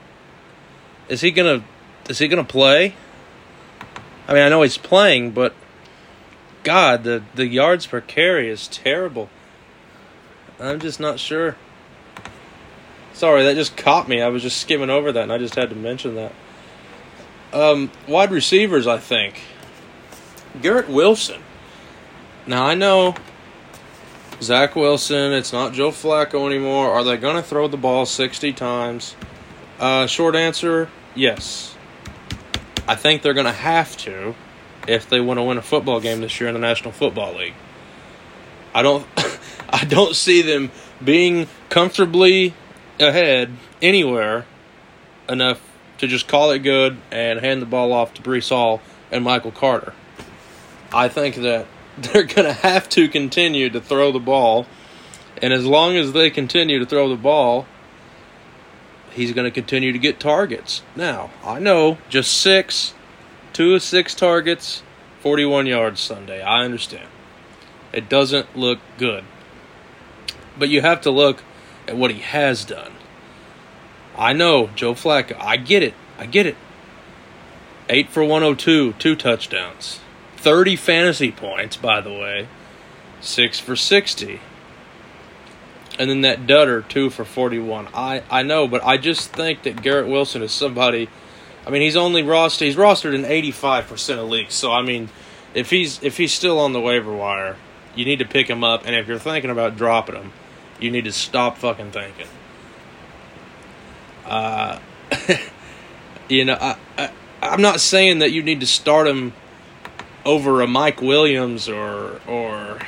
is 1.09 1.21
he 1.21 1.31
gonna 1.31 1.63
is 2.07 2.19
he 2.19 2.27
gonna 2.27 2.43
play? 2.43 2.93
I 4.27 4.33
mean, 4.33 4.43
I 4.43 4.49
know 4.49 4.61
he's 4.61 4.77
playing, 4.77 5.31
but 5.31 5.55
God, 6.63 7.03
the 7.03 7.23
the 7.33 7.47
yards 7.47 7.87
per 7.87 7.99
carry 7.99 8.47
is 8.47 8.67
terrible. 8.67 9.27
I'm 10.59 10.79
just 10.79 10.99
not 10.99 11.19
sure. 11.19 11.57
Sorry, 13.13 13.43
that 13.43 13.55
just 13.55 13.75
caught 13.75 14.07
me. 14.07 14.21
I 14.21 14.29
was 14.29 14.43
just 14.43 14.59
skimming 14.59 14.91
over 14.91 15.11
that, 15.11 15.23
and 15.23 15.33
I 15.33 15.39
just 15.39 15.55
had 15.55 15.71
to 15.71 15.75
mention 15.75 16.13
that. 16.13 16.31
Um, 17.51 17.89
wide 18.07 18.29
receivers, 18.29 18.85
I 18.85 18.99
think. 18.99 19.41
Garrett 20.61 20.89
Wilson. 20.89 21.41
Now 22.45 22.65
I 22.67 22.75
know 22.75 23.15
Zach 24.41 24.75
Wilson, 24.75 25.33
it's 25.33 25.51
not 25.51 25.73
Joe 25.73 25.91
Flacco 25.91 26.45
anymore. 26.47 26.91
Are 26.91 27.03
they 27.03 27.17
going 27.17 27.35
to 27.35 27.41
throw 27.41 27.67
the 27.67 27.77
ball 27.77 28.05
60 28.05 28.53
times? 28.53 29.15
Uh, 29.79 30.07
short 30.07 30.35
answer 30.35 30.89
yes. 31.15 31.75
I 32.87 32.95
think 32.95 33.21
they're 33.21 33.33
going 33.33 33.45
to 33.45 33.51
have 33.51 33.95
to 33.97 34.35
if 34.87 35.09
they 35.09 35.19
want 35.19 35.37
to 35.37 35.43
win 35.43 35.57
a 35.57 35.61
football 35.61 35.99
game 35.99 36.21
this 36.21 36.39
year 36.39 36.47
in 36.47 36.53
the 36.53 36.59
National 36.59 36.91
Football 36.91 37.35
League. 37.35 37.53
I 38.73 38.81
don't 38.81 39.05
I 39.69 39.85
don't 39.85 40.15
see 40.15 40.41
them 40.41 40.71
being 41.03 41.47
comfortably 41.69 42.53
ahead 42.99 43.53
anywhere 43.81 44.45
enough 45.27 45.61
to 45.99 46.07
just 46.07 46.27
call 46.27 46.51
it 46.51 46.59
good 46.59 46.97
and 47.11 47.39
hand 47.39 47.61
the 47.61 47.65
ball 47.65 47.93
off 47.93 48.13
to 48.15 48.21
Breece 48.21 48.49
Hall 48.49 48.81
and 49.11 49.23
Michael 49.23 49.51
Carter. 49.51 49.93
I 50.91 51.07
think 51.07 51.35
that 51.35 51.67
they're 52.13 52.23
going 52.23 52.47
to 52.47 52.53
have 52.53 52.87
to 52.89 53.07
continue 53.07 53.69
to 53.69 53.81
throw 53.81 54.11
the 54.11 54.19
ball. 54.19 54.65
And 55.41 55.53
as 55.53 55.65
long 55.65 55.95
as 55.95 56.13
they 56.13 56.29
continue 56.29 56.79
to 56.79 56.85
throw 56.85 57.09
the 57.09 57.15
ball, 57.15 57.65
he's 59.11 59.33
going 59.33 59.45
to 59.45 59.51
continue 59.51 59.91
to 59.91 59.99
get 59.99 60.19
targets. 60.19 60.81
Now, 60.95 61.31
I 61.43 61.59
know 61.59 61.97
just 62.09 62.33
six, 62.33 62.93
two 63.53 63.75
of 63.75 63.83
six 63.83 64.15
targets, 64.15 64.83
41 65.21 65.65
yards 65.65 65.99
Sunday. 65.99 66.41
I 66.41 66.63
understand. 66.63 67.07
It 67.91 68.09
doesn't 68.09 68.55
look 68.55 68.79
good. 68.97 69.23
But 70.57 70.69
you 70.69 70.81
have 70.81 71.01
to 71.01 71.11
look 71.11 71.43
at 71.87 71.97
what 71.97 72.11
he 72.11 72.19
has 72.19 72.65
done. 72.65 72.93
I 74.17 74.33
know, 74.33 74.67
Joe 74.75 74.93
Flacco. 74.93 75.37
I 75.39 75.57
get 75.57 75.83
it. 75.83 75.93
I 76.17 76.25
get 76.25 76.45
it. 76.45 76.57
8 77.87 78.09
for 78.09 78.23
102, 78.23 78.93
two 78.93 79.15
touchdowns. 79.15 79.99
30 80.39 80.77
fantasy 80.77 81.31
points, 81.31 81.75
by 81.75 81.99
the 81.99 82.11
way. 82.11 82.47
6 83.21 83.59
for 83.59 83.75
60. 83.75 84.39
And 85.99 86.09
then 86.09 86.21
that 86.21 86.47
Dutter, 86.47 86.87
2 86.87 87.09
for 87.09 87.25
41. 87.25 87.89
I, 87.93 88.23
I 88.29 88.43
know, 88.43 88.67
but 88.67 88.83
I 88.85 88.95
just 88.95 89.33
think 89.33 89.63
that 89.63 89.81
Garrett 89.81 90.07
Wilson 90.07 90.41
is 90.41 90.53
somebody. 90.53 91.09
I 91.67 91.71
mean, 91.71 91.81
he's 91.81 91.97
only 91.97 92.23
rostered. 92.23 92.61
He's 92.61 92.77
rostered 92.77 93.13
in 93.13 93.23
85% 93.23 94.17
of 94.17 94.29
leagues. 94.29 94.53
So, 94.53 94.71
I 94.71 94.81
mean, 94.81 95.09
if 95.53 95.69
he's 95.69 96.01
if 96.01 96.15
he's 96.15 96.31
still 96.31 96.57
on 96.59 96.71
the 96.71 96.79
waiver 96.79 97.11
wire, 97.11 97.57
you 97.95 98.05
need 98.05 98.19
to 98.19 98.25
pick 98.25 98.49
him 98.49 98.63
up. 98.63 98.83
And 98.85 98.95
if 98.95 99.07
you're 99.07 99.19
thinking 99.19 99.51
about 99.51 99.75
dropping 99.75 100.15
him, 100.15 100.31
you 100.79 100.89
need 100.89 101.03
to 101.03 101.11
stop 101.11 101.57
fucking 101.57 101.91
thinking. 101.91 102.27
Uh, 104.25 104.79
you 106.29 106.45
know, 106.45 106.57
I, 106.59 106.77
I 106.97 107.11
I'm 107.41 107.61
not 107.61 107.81
saying 107.81 108.19
that 108.19 108.31
you 108.31 108.41
need 108.41 108.61
to 108.61 108.67
start 108.67 109.07
him 109.07 109.33
over 110.29 110.61
a 110.61 110.67
Mike 110.67 111.01
Williams 111.01 111.67
or 111.67 112.21
or 112.27 112.79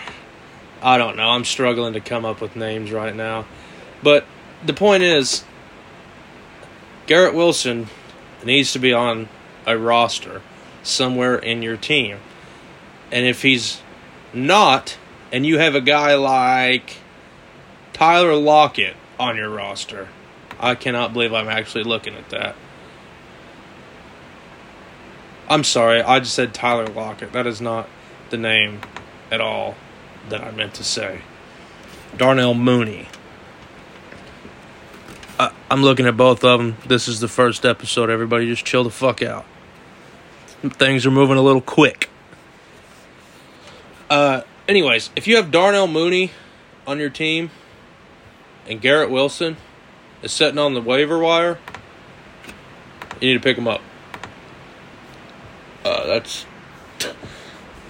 I 0.80 1.00
don't 1.00 1.18
know. 1.18 1.30
I'm 1.30 1.44
struggling 1.44 1.94
to 1.94 2.00
come 2.00 2.24
up 2.24 2.40
with 2.40 2.56
names 2.56 2.92
right 2.92 3.16
now. 3.16 3.46
But 4.04 4.26
the 4.64 4.74
point 4.74 5.02
is 5.02 5.44
Garrett 7.08 7.34
Wilson 7.34 7.88
needs 8.46 8.74
to 8.74 8.80
be 8.80 8.94
on 8.94 9.28
a 9.66 9.76
roster 9.76 10.44
somewhere 10.84 11.36
in 11.36 11.64
your 11.64 11.78
team. 11.78 12.20
And 13.12 13.26
if 13.26 13.42
he's 13.42 13.82
not 14.34 14.98
and 15.32 15.44
you 15.44 15.58
have 15.58 15.74
a 15.74 15.82
guy 15.82 16.14
like 16.14 16.98
Tyler 17.92 18.36
Lockett 18.36 18.96
on 19.20 19.36
your 19.36 19.50
roster, 19.50 20.10
I 20.60 20.76
cannot 20.76 21.14
believe 21.14 21.34
I'm 21.34 21.50
actually 21.50 21.86
looking 21.86 22.14
at 22.14 22.30
that. 22.30 22.56
I'm 25.52 25.66
sorry, 25.66 26.02
I 26.02 26.20
just 26.20 26.34
said 26.34 26.54
Tyler 26.54 26.88
Lockett. 26.88 27.34
That 27.34 27.46
is 27.46 27.60
not 27.60 27.90
the 28.30 28.38
name 28.38 28.80
at 29.30 29.42
all 29.42 29.76
that 30.30 30.42
I 30.42 30.50
meant 30.52 30.76
to 30.76 30.84
say. 30.86 31.24
Darnell 32.16 32.54
Mooney. 32.54 33.10
I, 35.38 35.52
I'm 35.70 35.84
looking 35.84 36.06
at 36.06 36.16
both 36.16 36.46
of 36.46 36.58
them. 36.58 36.78
This 36.88 37.10
is 37.10 37.20
the 37.20 37.28
first 37.28 37.66
episode. 37.66 38.10
Everybody 38.10 38.48
just 38.48 38.64
chill 38.64 38.86
the 38.86 38.90
fuck 38.90 39.22
out. 39.22 39.46
Things 40.62 41.06
are 41.06 41.12
moving 41.12 41.36
a 41.36 41.42
little 41.42 41.60
quick. 41.60 42.10
Uh, 44.10 44.44
anyways, 44.70 45.10
if 45.18 45.28
you 45.28 45.36
have 45.36 45.52
Darnell 45.52 45.88
Mooney 45.88 46.32
on 46.88 46.98
your 46.98 47.10
team 47.10 47.52
and 48.70 48.80
Garrett 48.80 49.10
Wilson 49.10 49.58
is 50.24 50.32
sitting 50.32 50.58
on 50.58 50.76
the 50.76 50.82
waiver 50.82 51.20
wire, 51.20 51.60
you 53.20 53.28
need 53.28 53.34
to 53.34 53.42
pick 53.42 53.58
them 53.58 53.68
up. 53.68 53.82
Uh, 55.84 56.06
that's 56.08 56.46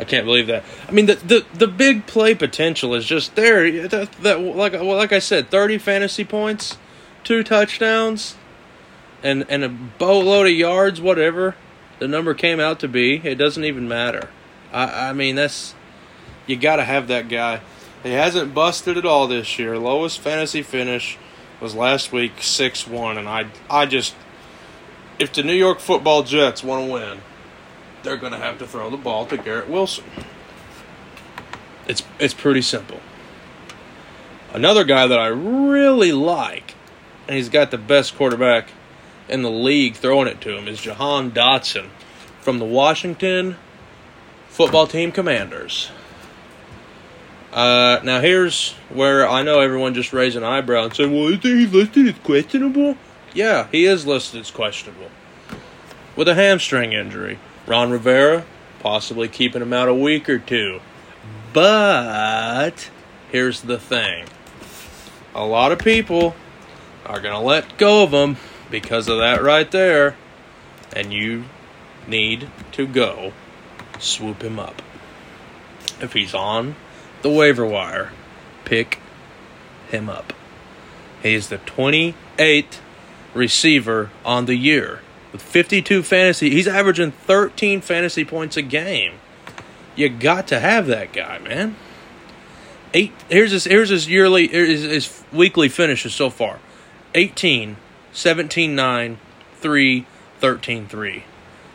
I 0.01 0.03
can't 0.03 0.25
believe 0.25 0.47
that. 0.47 0.63
I 0.87 0.91
mean, 0.91 1.05
the, 1.05 1.15
the 1.15 1.45
the 1.53 1.67
big 1.67 2.07
play 2.07 2.33
potential 2.33 2.95
is 2.95 3.05
just 3.05 3.35
there. 3.35 3.87
That, 3.87 4.11
that 4.23 4.39
like 4.39 4.73
well, 4.73 4.95
like 4.95 5.13
I 5.13 5.19
said, 5.19 5.51
thirty 5.51 5.77
fantasy 5.77 6.25
points, 6.25 6.77
two 7.23 7.43
touchdowns, 7.43 8.35
and 9.21 9.45
and 9.47 9.63
a 9.63 9.69
boatload 9.69 10.47
of 10.47 10.53
yards, 10.53 10.99
whatever 10.99 11.55
the 11.99 12.07
number 12.07 12.33
came 12.33 12.59
out 12.59 12.79
to 12.79 12.87
be. 12.87 13.17
It 13.17 13.35
doesn't 13.35 13.63
even 13.63 13.87
matter. 13.87 14.29
I 14.73 15.09
I 15.09 15.13
mean, 15.13 15.35
that's 15.35 15.75
you 16.47 16.55
got 16.55 16.77
to 16.77 16.83
have 16.83 17.07
that 17.09 17.29
guy. 17.29 17.61
He 18.01 18.13
hasn't 18.13 18.55
busted 18.55 18.97
at 18.97 19.05
all 19.05 19.27
this 19.27 19.59
year. 19.59 19.77
Lowest 19.77 20.19
fantasy 20.19 20.63
finish 20.63 21.19
was 21.59 21.75
last 21.75 22.11
week, 22.11 22.41
six 22.41 22.87
one, 22.87 23.19
and 23.19 23.29
I 23.29 23.45
I 23.69 23.85
just 23.85 24.15
if 25.19 25.31
the 25.31 25.43
New 25.43 25.53
York 25.53 25.79
Football 25.79 26.23
Jets 26.23 26.63
want 26.63 26.87
to 26.87 26.91
win 26.91 27.21
they're 28.03 28.17
going 28.17 28.33
to 28.33 28.37
have 28.37 28.59
to 28.59 28.67
throw 28.67 28.89
the 28.89 28.97
ball 28.97 29.25
to 29.27 29.37
Garrett 29.37 29.69
Wilson. 29.69 30.05
It's 31.87 32.03
it's 32.19 32.33
pretty 32.33 32.61
simple. 32.61 32.99
Another 34.53 34.83
guy 34.83 35.07
that 35.07 35.19
I 35.19 35.27
really 35.27 36.11
like, 36.11 36.75
and 37.27 37.37
he's 37.37 37.49
got 37.49 37.71
the 37.71 37.77
best 37.77 38.15
quarterback 38.15 38.69
in 39.29 39.43
the 39.43 39.51
league 39.51 39.95
throwing 39.95 40.27
it 40.27 40.41
to 40.41 40.57
him, 40.57 40.67
is 40.67 40.81
Jahan 40.81 41.31
Dotson 41.31 41.87
from 42.41 42.59
the 42.59 42.65
Washington 42.65 43.55
football 44.49 44.87
team 44.87 45.11
Commanders. 45.11 45.89
Uh, 47.53 47.99
now 48.03 48.21
here's 48.21 48.73
where 48.89 49.27
I 49.27 49.43
know 49.43 49.59
everyone 49.59 49.93
just 49.93 50.13
raised 50.13 50.37
an 50.37 50.43
eyebrow 50.43 50.85
and 50.85 50.93
said, 50.93 51.11
"Well, 51.11 51.27
isn't 51.27 51.43
he 51.43 51.65
listed 51.65 52.07
as 52.07 52.19
questionable?" 52.19 52.97
Yeah, 53.33 53.67
he 53.71 53.85
is 53.85 54.05
listed 54.05 54.41
as 54.41 54.51
questionable 54.51 55.09
with 56.15 56.27
a 56.27 56.35
hamstring 56.35 56.93
injury. 56.93 57.39
Ron 57.67 57.91
Rivera 57.91 58.45
possibly 58.79 59.27
keeping 59.27 59.61
him 59.61 59.73
out 59.73 59.87
a 59.87 59.93
week 59.93 60.27
or 60.27 60.39
two. 60.39 60.81
But 61.53 62.89
here's 63.31 63.61
the 63.61 63.77
thing 63.77 64.25
a 65.33 65.45
lot 65.45 65.71
of 65.71 65.79
people 65.79 66.35
are 67.05 67.21
going 67.21 67.33
to 67.33 67.39
let 67.39 67.77
go 67.77 68.03
of 68.03 68.11
him 68.11 68.37
because 68.69 69.07
of 69.07 69.19
that 69.19 69.41
right 69.41 69.69
there. 69.69 70.15
And 70.93 71.13
you 71.13 71.45
need 72.07 72.49
to 72.73 72.85
go 72.85 73.31
swoop 73.99 74.41
him 74.41 74.59
up. 74.59 74.81
If 76.01 76.13
he's 76.13 76.33
on 76.33 76.75
the 77.21 77.29
waiver 77.29 77.65
wire, 77.65 78.11
pick 78.65 78.99
him 79.89 80.09
up. 80.09 80.33
He 81.21 81.33
is 81.33 81.49
the 81.49 81.59
28th 81.59 82.79
receiver 83.33 84.09
on 84.25 84.45
the 84.45 84.55
year 84.55 85.01
with 85.31 85.41
52 85.41 86.03
fantasy. 86.03 86.49
He's 86.49 86.67
averaging 86.67 87.11
13 87.11 87.81
fantasy 87.81 88.25
points 88.25 88.57
a 88.57 88.61
game. 88.61 89.13
You 89.95 90.09
got 90.09 90.47
to 90.47 90.59
have 90.59 90.87
that 90.87 91.13
guy, 91.13 91.39
man. 91.39 91.75
Eight. 92.93 93.13
Here's 93.29 93.51
his. 93.51 93.65
Here's 93.65 93.89
his 93.89 94.09
yearly. 94.09 94.47
His, 94.47 94.83
his 94.83 95.23
weekly 95.31 95.69
finishes 95.69 96.13
so 96.13 96.29
far: 96.29 96.59
18, 97.15 97.77
17, 98.11 98.75
9, 98.75 99.17
3, 99.59 100.05
13, 100.39 100.87
3. 100.87 101.23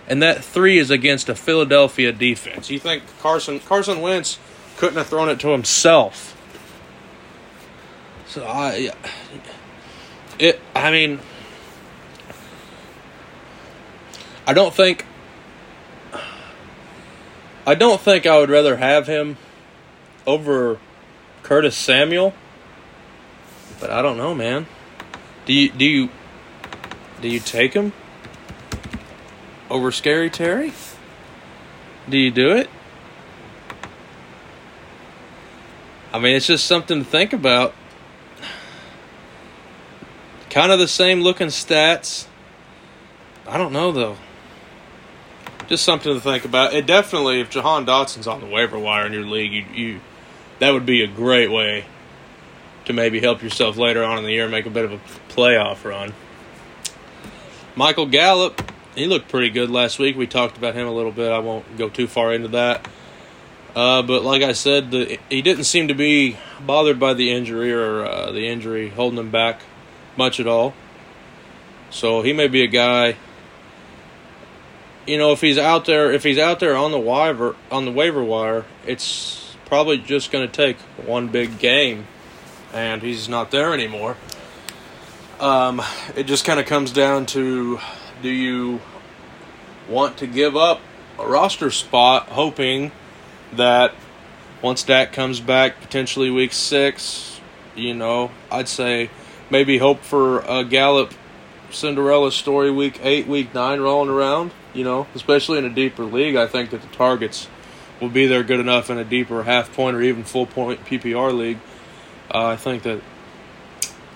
And 0.09 0.23
that 0.23 0.45
three 0.45 0.79
is 0.79 0.90
against 0.90 1.29
a 1.29 1.35
Philadelphia 1.35 2.12
defense. 2.12 2.71
You 2.71 2.79
think 2.79 3.03
Carson 3.21 3.61
Carson 3.61 4.01
Wentz 4.01 4.38
couldn't 4.77 4.97
have 4.97 5.09
thrown 5.09 5.29
it 5.29 5.40
to 5.40 5.49
himself? 5.49 6.33
So 8.27 8.45
I, 8.45 8.92
it. 10.38 10.61
I 10.75 10.90
mean, 10.90 11.21
I 14.46 14.52
don't 14.52 14.72
think 14.72 15.04
I 17.66 17.74
don't 17.74 18.00
think 18.00 18.26
I 18.26 18.38
would 18.38 18.48
rather 18.48 18.76
have 18.76 19.09
him 19.09 19.38
over 20.24 20.78
Curtis 21.42 21.76
Samuel. 21.76 22.32
But 23.80 23.90
I 23.90 24.02
don't 24.02 24.16
know, 24.16 24.35
man. 24.35 24.66
Do 25.46 25.52
you 25.52 25.70
do 25.70 25.85
you 25.85 26.11
do 27.20 27.28
you 27.28 27.40
take 27.40 27.74
him 27.74 27.92
over 29.68 29.90
Scary 29.90 30.30
Terry? 30.30 30.72
Do 32.09 32.16
you 32.16 32.30
do 32.30 32.52
it? 32.52 32.70
I 36.12 36.20
mean, 36.20 36.37
it's 36.37 36.46
just 36.46 36.66
something 36.66 37.00
to 37.00 37.04
think 37.04 37.32
about. 37.32 37.74
Kind 40.50 40.70
of 40.70 40.78
the 40.78 40.88
same 40.88 41.20
looking 41.20 41.48
stats. 41.48 42.26
I 43.48 43.59
don't 43.59 43.72
know 43.72 43.90
though 43.90 44.16
just 45.68 45.85
something 45.85 46.12
to 46.12 46.20
think 46.20 46.44
about. 46.44 46.74
It 46.74 46.87
definitely, 46.87 47.40
if 47.40 47.50
Jahan 47.50 47.85
Dotson's 47.87 48.26
on 48.26 48.40
the 48.40 48.46
waiver 48.46 48.79
wire 48.79 49.07
in 49.07 49.12
your 49.12 49.24
league, 49.24 49.52
you, 49.52 49.64
you 49.74 50.00
that 50.59 50.70
would 50.70 50.87
be 50.87 51.02
a 51.02 51.07
great 51.07 51.50
way 51.50 51.87
to 52.87 52.92
maybe 52.92 53.20
help 53.20 53.42
yourself 53.42 53.76
later 53.76 54.02
on 54.02 54.18
in 54.18 54.24
the 54.24 54.31
year 54.31 54.48
make 54.48 54.66
a 54.66 54.70
bit 54.70 54.85
of 54.85 54.92
a 54.92 55.00
playoff 55.29 55.85
run. 55.85 56.14
Michael 57.74 58.07
Gallup, 58.07 58.72
he 58.94 59.07
looked 59.07 59.29
pretty 59.29 59.50
good 59.50 59.70
last 59.70 59.98
week. 59.98 60.16
We 60.16 60.26
talked 60.26 60.57
about 60.57 60.74
him 60.74 60.87
a 60.87 60.92
little 60.92 61.12
bit. 61.12 61.31
I 61.31 61.40
won't 61.40 61.76
go 61.76 61.88
too 61.88 62.07
far 62.07 62.33
into 62.33 62.48
that. 62.48 62.88
Uh, 63.74 64.00
but 64.00 64.22
like 64.22 64.42
I 64.42 64.52
said, 64.52 64.90
the, 64.90 65.18
he 65.29 65.42
didn't 65.42 65.64
seem 65.64 65.88
to 65.88 65.94
be 65.94 66.38
bothered 66.64 66.98
by 66.98 67.12
the 67.12 67.31
injury 67.31 67.72
or 67.72 68.07
uh, 68.07 68.33
the 68.33 68.48
injury 68.48 68.88
holding 68.88 69.18
him 69.18 69.31
back 69.31 69.61
much 70.16 70.40
at 70.40 70.46
all. 70.46 70.72
So 71.90 72.22
he 72.22 72.33
may 72.33 72.48
be 72.48 72.62
a 72.62 72.68
guy 72.68 73.16
you 75.07 75.19
know, 75.19 75.33
if 75.33 75.40
he's 75.40 75.59
out 75.59 75.85
there, 75.85 76.12
if 76.12 76.25
he's 76.25 76.38
out 76.38 76.61
there 76.61 76.77
on 76.77 76.90
the 76.90 76.99
waiver 76.99 77.55
on 77.71 77.85
the 77.85 77.92
waiver 77.92 78.25
wire, 78.25 78.64
it's 78.87 79.57
probably 79.66 79.99
just 79.99 80.31
going 80.31 80.47
to 80.47 80.53
take 80.53 80.79
one 81.07 81.29
big 81.29 81.59
game, 81.59 82.07
and 82.73 83.03
he's 83.03 83.29
not 83.29 83.51
there 83.51 83.73
anymore. 83.73 84.16
Um, 85.38 85.83
it 86.14 86.25
just 86.25 86.45
kind 86.45 86.59
of 86.59 86.66
comes 86.66 86.92
down 86.92 87.27
to, 87.27 87.79
do 88.23 88.29
you 88.31 88.81
want 89.88 90.16
to 90.19 90.27
give 90.27 90.57
up 90.57 90.81
a 91.19 91.27
roster 91.27 91.71
spot, 91.71 92.29
hoping 92.29 92.90
that 93.53 93.95
once 94.62 94.83
Dak 94.83 95.12
comes 95.12 95.40
back, 95.40 95.81
potentially 95.81 96.31
week 96.31 96.53
six, 96.53 97.40
you 97.75 97.92
know, 97.92 98.31
I'd 98.51 98.69
say 98.69 99.11
maybe 99.51 99.79
hope 99.79 100.01
for 100.01 100.40
a 100.40 100.64
Gallup 100.64 101.12
Cinderella 101.71 102.33
story 102.33 102.71
week 102.71 102.99
eight, 103.03 103.27
week 103.27 103.53
nine 103.55 103.81
rolling 103.81 104.09
around 104.09 104.53
You 104.76 104.84
know, 104.84 105.06
especially 105.14 105.56
in 105.56 105.64
a 105.64 105.70
deeper 105.70 106.04
league, 106.04 106.36
I 106.36 106.46
think 106.46 106.68
that 106.68 106.82
the 106.82 106.88
targets 106.88 107.48
will 107.98 108.10
be 108.10 108.26
there 108.26 108.42
good 108.42 108.60
enough 108.60 108.90
in 108.90 108.98
a 108.98 109.04
deeper 109.04 109.42
half 109.44 109.72
point 109.72 109.96
or 109.96 110.02
even 110.02 110.22
full 110.22 110.44
point 110.44 110.84
PPR 110.84 111.34
league. 111.34 111.58
Uh, 112.30 112.48
I 112.48 112.56
think 112.56 112.82
that 112.82 113.00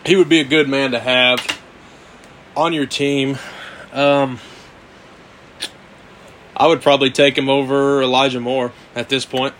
he 0.04 0.16
would 0.16 0.28
be 0.28 0.38
a 0.38 0.44
good 0.44 0.68
man 0.68 0.90
to 0.90 1.00
have 1.00 1.62
on 2.54 2.74
your 2.74 2.84
team. 2.84 3.38
Um, 3.94 4.38
I 6.54 6.66
would 6.66 6.82
probably 6.82 7.10
take 7.10 7.38
him 7.38 7.48
over 7.48 8.02
Elijah 8.02 8.38
Moore 8.38 8.72
at 8.94 9.08
this 9.08 9.24
point, 9.24 9.54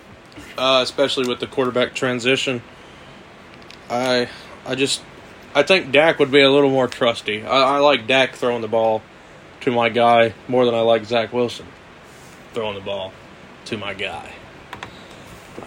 uh, 0.58 0.80
especially 0.82 1.26
with 1.26 1.40
the 1.40 1.46
quarterback 1.46 1.94
transition. 1.94 2.62
I 3.88 4.28
I 4.66 4.74
just 4.74 5.00
I 5.54 5.62
think 5.62 5.92
Dak 5.92 6.18
would 6.18 6.30
be 6.30 6.42
a 6.42 6.50
little 6.50 6.68
more 6.68 6.88
trusty. 6.88 7.42
I, 7.42 7.76
I 7.76 7.78
like 7.78 8.06
Dak 8.06 8.34
throwing 8.34 8.60
the 8.60 8.68
ball 8.68 9.00
to 9.60 9.70
my 9.70 9.88
guy 9.88 10.34
more 10.48 10.64
than 10.64 10.74
I 10.74 10.80
like 10.80 11.04
Zach 11.04 11.32
Wilson 11.32 11.66
throwing 12.52 12.74
the 12.74 12.80
ball 12.80 13.12
to 13.66 13.76
my 13.76 13.94
guy. 13.94 14.32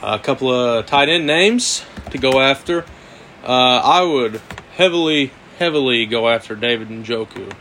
A 0.02 0.20
couple 0.20 0.52
of 0.52 0.86
tight 0.86 1.10
end 1.10 1.26
names 1.26 1.84
to 2.12 2.18
go 2.18 2.40
after. 2.40 2.86
Uh, 3.44 3.82
I 3.84 4.02
would 4.02 4.42
heavily, 4.76 5.32
heavily 5.60 6.06
go 6.06 6.30
after 6.30 6.56
David 6.56 6.90
Njoku. 6.90 7.54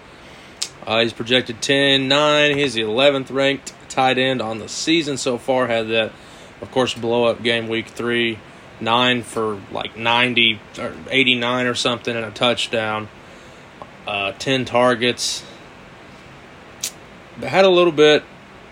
Uh, 0.86 1.00
he's 1.00 1.12
projected 1.12 1.62
10 1.62 2.08
9. 2.08 2.56
He's 2.56 2.74
the 2.74 2.82
11th 2.82 3.32
ranked 3.32 3.74
tight 3.88 4.18
end 4.18 4.42
on 4.42 4.58
the 4.58 4.68
season 4.68 5.16
so 5.16 5.38
far. 5.38 5.66
Had 5.68 5.88
that, 5.88 6.12
of 6.60 6.70
course, 6.70 6.94
blow 6.94 7.24
up 7.24 7.42
game 7.42 7.68
week 7.68 7.88
three. 7.88 8.38
Nine 8.80 9.22
for 9.22 9.60
like 9.70 9.96
90 9.96 10.58
or 10.78 10.92
89 11.08 11.66
or 11.66 11.74
something 11.74 12.16
and 12.16 12.24
a 12.24 12.32
touchdown. 12.32 13.08
Uh, 14.06 14.32
10 14.32 14.64
targets. 14.64 15.44
Had 17.40 17.64
a 17.64 17.70
little 17.70 17.92
bit 17.92 18.22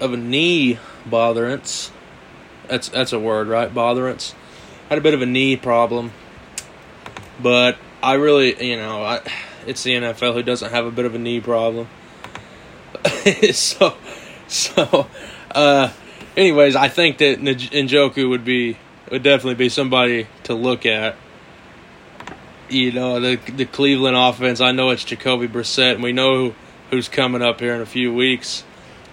of 0.01 0.13
a 0.13 0.17
knee 0.17 0.79
botherance. 1.07 1.91
That's 2.69 2.89
that's 2.89 3.13
a 3.13 3.19
word, 3.19 3.49
right? 3.49 3.73
Botherance. 3.73 4.35
Had 4.89 4.99
a 4.99 5.01
bit 5.01 5.15
of 5.15 5.23
a 5.23 5.27
knee 5.27 5.57
problem, 5.57 6.13
but 7.43 7.77
I 8.03 8.15
really, 8.15 8.71
you 8.71 8.77
know, 8.77 9.03
I 9.03 9.21
it's 9.67 9.83
the 9.83 9.93
NFL 9.93 10.35
who 10.35 10.43
doesn't 10.43 10.71
have 10.71 10.87
a 10.87 10.91
bit 10.91 11.05
of 11.05 11.15
a 11.15 11.19
knee 11.19 11.41
problem. 11.41 11.89
so, 13.53 13.95
so, 14.49 15.07
uh, 15.55 15.91
anyways, 16.37 16.77
I 16.77 16.89
think 16.89 17.19
that 17.19 17.41
Njoku 17.41 18.29
would 18.29 18.45
be 18.45 18.79
would 19.11 19.23
definitely 19.23 19.55
be 19.55 19.69
somebody 19.69 20.27
to 20.45 20.55
look 20.55 20.87
at. 20.87 21.17
You 22.69 22.93
know, 22.93 23.19
the 23.21 23.37
the 23.37 23.65
Cleveland 23.65 24.17
offense. 24.17 24.61
I 24.61 24.73
know 24.73 24.91
it's 24.91 25.05
Jacoby 25.05 25.49
Brissett, 25.49 25.95
and 25.95 26.03
we 26.03 26.13
know 26.13 26.55
who's 26.91 27.09
coming 27.09 27.43
up 27.43 27.61
here 27.61 27.75
in 27.75 27.81
a 27.81 27.87
few 27.87 28.13
weeks. 28.13 28.65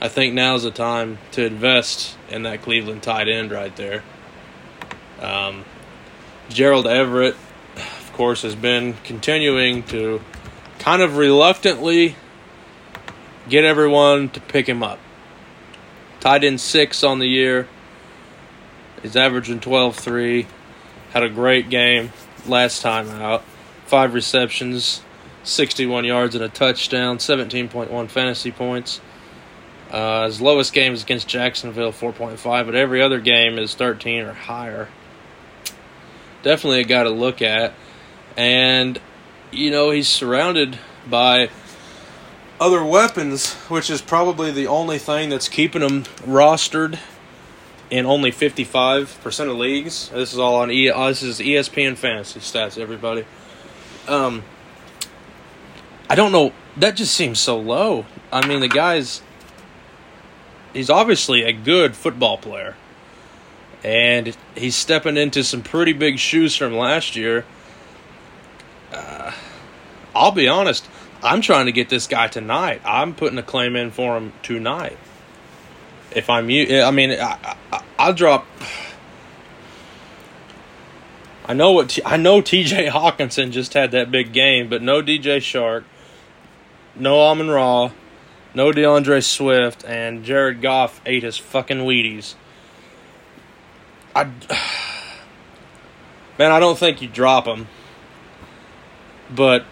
I 0.02 0.08
think 0.08 0.34
now's 0.34 0.64
the 0.64 0.72
time 0.72 1.18
to 1.32 1.46
invest 1.46 2.18
in 2.30 2.44
that 2.44 2.62
Cleveland 2.62 3.04
tight 3.04 3.28
end 3.28 3.52
right 3.52 3.76
there. 3.76 4.04
Um, 5.20 5.66
Gerald 6.50 6.88
Everett, 6.88 7.36
of 7.76 8.12
course, 8.14 8.44
has 8.44 8.56
been 8.56 8.94
continuing 9.04 9.84
to 9.84 10.22
kind 10.80 11.02
of 11.02 11.18
reluctantly 11.18 12.16
get 13.50 13.64
everyone 13.64 14.30
to 14.30 14.42
pick 14.42 14.68
him 14.68 14.84
up. 14.84 15.00
Tied 16.20 16.44
in 16.44 16.58
six 16.58 17.04
on 17.04 17.20
the 17.20 17.28
year. 17.28 17.68
He's 19.02 19.16
averaging 19.16 19.60
12 19.60 19.96
3. 19.96 20.48
Had 21.12 21.24
a 21.24 21.30
great 21.30 21.70
game 21.70 22.12
last 22.46 22.82
time 22.82 23.10
out. 23.10 23.44
Five 23.86 24.14
receptions, 24.14 25.02
61 25.48 26.06
yards, 26.06 26.36
and 26.36 26.44
a 26.44 26.50
touchdown, 26.50 27.18
17.1 27.18 28.10
fantasy 28.10 28.52
points. 28.52 29.02
Uh, 29.92 30.26
his 30.26 30.42
lowest 30.42 30.74
game 30.74 30.94
is 30.94 31.04
against 31.04 31.28
Jacksonville, 31.28 31.92
4.5, 31.92 32.66
but 32.66 32.76
every 32.76 33.02
other 33.02 33.20
game 33.20 33.58
is 33.58 33.74
13 33.74 34.24
or 34.24 34.34
higher. 34.34 34.90
Definitely 36.44 36.82
a 36.82 36.86
guy 36.86 37.04
to 37.04 37.10
look 37.10 37.42
at. 37.42 37.74
And, 38.36 39.00
you 39.52 39.72
know, 39.72 39.92
he's 39.92 40.08
surrounded 40.08 40.78
by 41.10 41.50
other 42.60 42.84
weapons, 42.84 43.54
which 43.70 43.90
is 43.90 44.02
probably 44.02 44.52
the 44.52 44.68
only 44.68 44.98
thing 44.98 45.30
that's 45.30 45.48
keeping 45.48 45.82
him 45.82 46.04
rostered 46.26 47.00
in 47.90 48.06
only 48.06 48.32
55% 48.32 49.50
of 49.50 49.58
leagues. 49.58 50.10
This 50.10 50.34
is 50.34 50.40
all 50.40 50.56
on 50.56 50.72
e- 50.72 50.90
uh, 50.90 51.08
this 51.08 51.24
is 51.24 51.40
ESPN 51.40 51.96
fantasy 51.96 52.40
stats, 52.40 52.78
everybody. 52.78 53.26
Um, 54.08 54.44
I 56.10 56.16
don't 56.16 56.32
know. 56.32 56.54
That 56.78 56.96
just 56.96 57.14
seems 57.14 57.40
so 57.40 57.60
low. 57.60 58.06
I 58.32 58.46
mean, 58.48 58.60
the 58.60 58.68
guy's 58.68 59.22
he's 60.74 60.90
obviously 60.90 61.44
a 61.44 61.52
good 61.52 61.96
football 61.96 62.38
player, 62.38 62.76
and 63.84 64.36
he's 64.56 64.76
stepping 64.76 65.18
into 65.18 65.44
some 65.44 65.62
pretty 65.62 65.94
big 65.94 66.20
shoes 66.20 66.56
from 66.56 66.74
last 66.74 67.16
year. 67.16 67.46
Uh, 68.94 69.32
I'll 70.16 70.32
be 70.32 70.48
honest. 70.48 70.88
I'm 71.24 71.42
trying 71.42 71.66
to 71.66 71.72
get 71.72 71.90
this 71.90 72.08
guy 72.08 72.28
tonight. 72.28 72.82
I'm 72.86 73.16
putting 73.16 73.38
a 73.38 73.44
claim 73.44 73.76
in 73.76 73.92
for 73.92 74.16
him 74.18 74.34
tonight. 74.44 74.98
If 76.16 76.30
I'm 76.30 76.50
you, 76.50 76.82
I 76.82 76.92
mean, 76.92 77.12
I, 77.12 77.56
I, 77.72 77.84
I'll 77.98 78.14
drop. 78.14 78.46
I 81.46 81.54
know 81.54 81.72
what 81.72 81.98
I 82.06 82.18
know. 82.18 82.42
T.J. 82.42 82.88
Hockenson 82.88 83.52
just 83.52 83.74
had 83.74 83.92
that 83.92 84.12
big 84.12 84.32
game, 84.34 84.70
but 84.70 84.82
no 84.82 85.02
DJ 85.02 85.38
Chark, 85.38 85.84
no 87.00 87.22
Amon 87.22 87.50
Ra, 87.50 87.92
no 88.54 88.72
D'Andre 88.72 89.20
Swift, 89.20 89.84
and 89.86 90.24
Jared 90.24 90.62
Goff 90.62 91.02
ate 91.06 91.24
his 91.24 91.38
fucking 91.38 91.80
Wheaties. 91.80 92.36
I, 94.16 94.24
man, 96.40 96.52
I 96.52 96.60
don't 96.60 96.78
think 96.78 97.02
you 97.02 97.08
drop 97.08 97.46
him, 97.46 97.68
but 99.34 99.66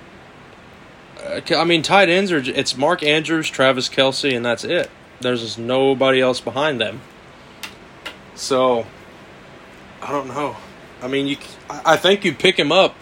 uh, 1.26 1.42
I 1.56 1.64
mean, 1.64 1.82
tight 1.82 2.10
ends 2.10 2.32
are 2.32 2.38
it's 2.38 2.78
Mark 2.78 3.04
Andrews, 3.04 3.50
Travis 3.50 3.90
Kelce, 3.90 4.36
and 4.36 4.46
that's 4.46 4.64
it. 4.64 4.90
There's 5.22 5.42
just 5.42 5.58
nobody 5.58 6.22
else 6.22 6.40
behind 6.40 6.80
them. 6.80 7.02
So, 8.36 8.86
I 10.02 10.12
don't 10.12 10.28
know. 10.28 10.56
I 11.02 11.08
mean, 11.08 11.28
you. 11.28 11.38
I 11.70 11.98
think 11.98 12.26
you 12.26 12.34
pick 12.34 12.60
him 12.60 12.72
up. 12.72 12.96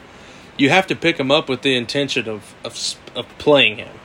You 0.57 0.69
have 0.69 0.87
to 0.87 0.95
pick 0.95 1.19
him 1.19 1.31
up 1.31 1.49
with 1.49 1.63
the 1.63 1.75
intention 1.75 2.29
of 2.29 2.55
of, 2.63 2.95
of 3.15 3.27
playing 3.37 3.77
him. 3.77 3.99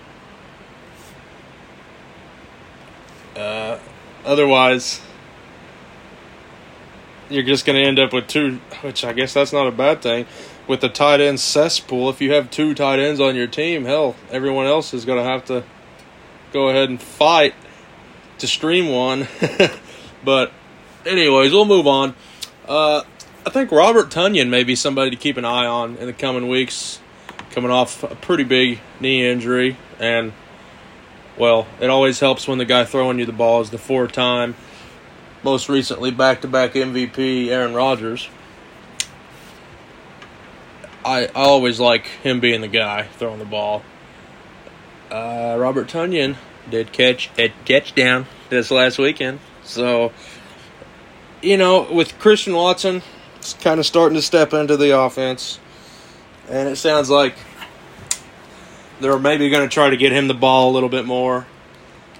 Uh, 3.38 3.78
otherwise, 4.24 5.00
you're 7.30 7.44
just 7.44 7.64
going 7.64 7.80
to 7.80 7.86
end 7.86 7.98
up 7.98 8.12
with 8.12 8.26
two, 8.26 8.60
which 8.82 9.04
I 9.04 9.12
guess 9.12 9.32
that's 9.32 9.52
not 9.52 9.66
a 9.66 9.72
bad 9.72 10.02
thing 10.02 10.26
with 10.68 10.82
the 10.82 10.88
tight 10.88 11.20
end 11.20 11.40
cesspool, 11.40 12.10
if 12.10 12.20
you 12.20 12.32
have 12.34 12.50
two 12.50 12.74
tight 12.74 13.00
ends 13.00 13.20
on 13.20 13.34
your 13.34 13.46
team, 13.46 13.86
hell, 13.86 14.14
everyone 14.30 14.66
else 14.66 14.92
is 14.92 15.04
going 15.04 15.18
to 15.18 15.24
have 15.24 15.46
to 15.46 15.64
go 16.52 16.68
ahead 16.68 16.90
and 16.90 17.00
fight 17.00 17.54
to 18.38 18.46
stream 18.46 18.88
one. 18.88 19.26
but, 20.24 20.52
anyways, 21.06 21.50
we'll 21.50 21.64
move 21.64 21.86
on. 21.86 22.14
Uh, 22.68 23.02
I 23.46 23.50
think 23.50 23.72
Robert 23.72 24.10
Tonyan 24.10 24.50
may 24.50 24.62
be 24.62 24.76
somebody 24.76 25.10
to 25.10 25.16
keep 25.16 25.38
an 25.38 25.46
eye 25.46 25.64
on 25.64 25.96
in 25.96 26.06
the 26.06 26.12
coming 26.12 26.48
weeks, 26.48 27.00
coming 27.50 27.70
off 27.70 28.02
a 28.02 28.14
pretty 28.14 28.44
big 28.44 28.78
knee 29.00 29.26
injury. 29.26 29.78
And, 29.98 30.34
well, 31.38 31.66
it 31.80 31.88
always 31.88 32.18
helps 32.20 32.48
when 32.48 32.58
the 32.58 32.64
guy 32.64 32.84
throwing 32.84 33.18
you 33.18 33.26
the 33.26 33.32
ball 33.32 33.60
is 33.60 33.70
the 33.70 33.78
four 33.78 34.08
time, 34.08 34.56
most 35.44 35.68
recently 35.68 36.10
back 36.10 36.40
to 36.40 36.48
back 36.48 36.72
MVP 36.72 37.48
Aaron 37.48 37.74
Rodgers. 37.74 38.28
I, 41.04 41.26
I 41.26 41.30
always 41.34 41.78
like 41.78 42.06
him 42.06 42.40
being 42.40 42.60
the 42.60 42.68
guy 42.68 43.04
throwing 43.04 43.38
the 43.38 43.44
ball. 43.44 43.82
Uh, 45.10 45.56
Robert 45.58 45.88
Tonyan 45.88 46.36
did 46.68 46.92
catch 46.92 47.30
a 47.38 47.52
touchdown 47.64 48.26
this 48.50 48.70
last 48.70 48.98
weekend. 48.98 49.38
So, 49.62 50.12
you 51.40 51.56
know, 51.56 51.90
with 51.90 52.18
Christian 52.18 52.54
Watson, 52.54 53.02
it's 53.36 53.54
kind 53.54 53.78
of 53.78 53.86
starting 53.86 54.16
to 54.16 54.22
step 54.22 54.52
into 54.52 54.76
the 54.76 54.98
offense. 54.98 55.60
And 56.48 56.68
it 56.68 56.76
sounds 56.76 57.08
like 57.08 57.36
they're 59.00 59.18
maybe 59.18 59.48
going 59.50 59.68
to 59.68 59.72
try 59.72 59.90
to 59.90 59.96
get 59.96 60.12
him 60.12 60.28
the 60.28 60.34
ball 60.34 60.70
a 60.70 60.72
little 60.72 60.88
bit 60.88 61.04
more. 61.04 61.46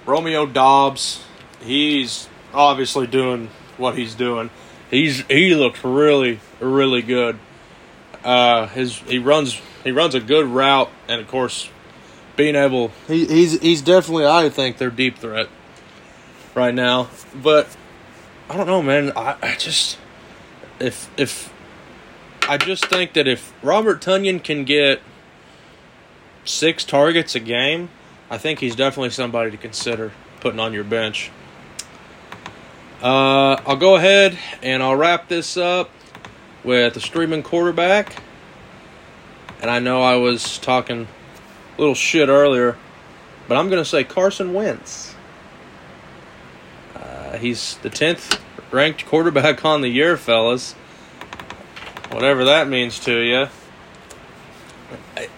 Romeo 0.05 0.45
Doubs, 0.45 1.23
he's 1.61 2.27
obviously 2.53 3.07
doing 3.07 3.49
what 3.77 3.97
he's 3.97 4.15
doing. 4.15 4.49
He's 4.89 5.21
he 5.27 5.53
looks 5.53 5.83
really 5.83 6.39
really 6.59 7.01
good 7.01 7.39
uh, 8.23 8.67
his 8.67 8.97
he 8.99 9.19
runs 9.19 9.59
he 9.83 9.91
runs 9.91 10.15
a 10.15 10.19
good 10.19 10.45
route, 10.45 10.89
and 11.07 11.21
of 11.21 11.27
course, 11.27 11.69
being 12.35 12.55
able 12.55 12.91
he, 13.07 13.25
he's 13.25 13.59
he's 13.61 13.81
definitely 13.81 14.25
I 14.25 14.49
think 14.49 14.77
their 14.77 14.89
deep 14.89 15.17
threat 15.17 15.47
right 16.55 16.73
now. 16.73 17.09
But 17.35 17.67
I 18.49 18.57
don't 18.57 18.67
know, 18.67 18.81
man. 18.81 19.11
I, 19.15 19.37
I 19.41 19.55
just 19.55 19.97
if 20.79 21.09
if 21.17 21.53
I 22.47 22.57
just 22.57 22.85
think 22.85 23.13
that 23.13 23.27
if 23.27 23.53
Robert 23.63 24.01
Tonyan 24.01 24.43
can 24.43 24.65
get 24.65 25.01
six 26.49 26.83
targets 26.83 27.35
a 27.35 27.39
game, 27.39 27.89
I 28.29 28.37
think 28.37 28.59
he's 28.59 28.75
definitely 28.75 29.11
somebody 29.11 29.51
to 29.51 29.57
consider 29.57 30.11
putting 30.39 30.59
on 30.59 30.73
your 30.73 30.83
bench. 30.83 31.31
Uh, 33.01 33.55
I'll 33.65 33.77
go 33.77 33.95
ahead 33.95 34.37
and 34.61 34.83
I'll 34.83 34.95
wrap 34.95 35.29
this 35.29 35.55
up 35.55 35.89
with 36.63 36.93
the 36.93 36.99
streaming 36.99 37.43
quarterback. 37.43 38.21
And 39.61 39.69
I 39.69 39.79
know 39.79 40.01
I 40.01 40.15
was 40.15 40.57
talking 40.57 41.07
a 41.77 41.79
little 41.79 41.95
shit 41.95 42.29
earlier, 42.29 42.77
but 43.47 43.57
I'm 43.57 43.69
going 43.69 43.81
to 43.81 43.89
say 43.89 44.03
Carson 44.03 44.53
Wentz. 44.53 45.15
Uh, 46.95 47.37
he's 47.37 47.77
the 47.77 47.89
10th 47.89 48.39
ranked 48.71 49.05
quarterback 49.05 49.63
on 49.65 49.81
the 49.81 49.89
year, 49.89 50.17
fellas. 50.17 50.73
Whatever 52.11 52.45
that 52.45 52.67
means 52.67 52.99
to 53.01 53.19
you. 53.19 53.47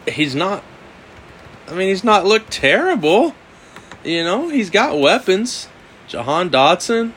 He's 0.07 0.35
not. 0.35 0.63
I 1.67 1.73
mean, 1.73 1.89
he's 1.89 2.03
not 2.03 2.25
looked 2.25 2.51
terrible. 2.51 3.35
You 4.03 4.23
know, 4.23 4.49
he's 4.49 4.69
got 4.69 4.99
weapons. 4.99 5.67
Jahan 6.07 6.49
Dotson, 6.49 7.13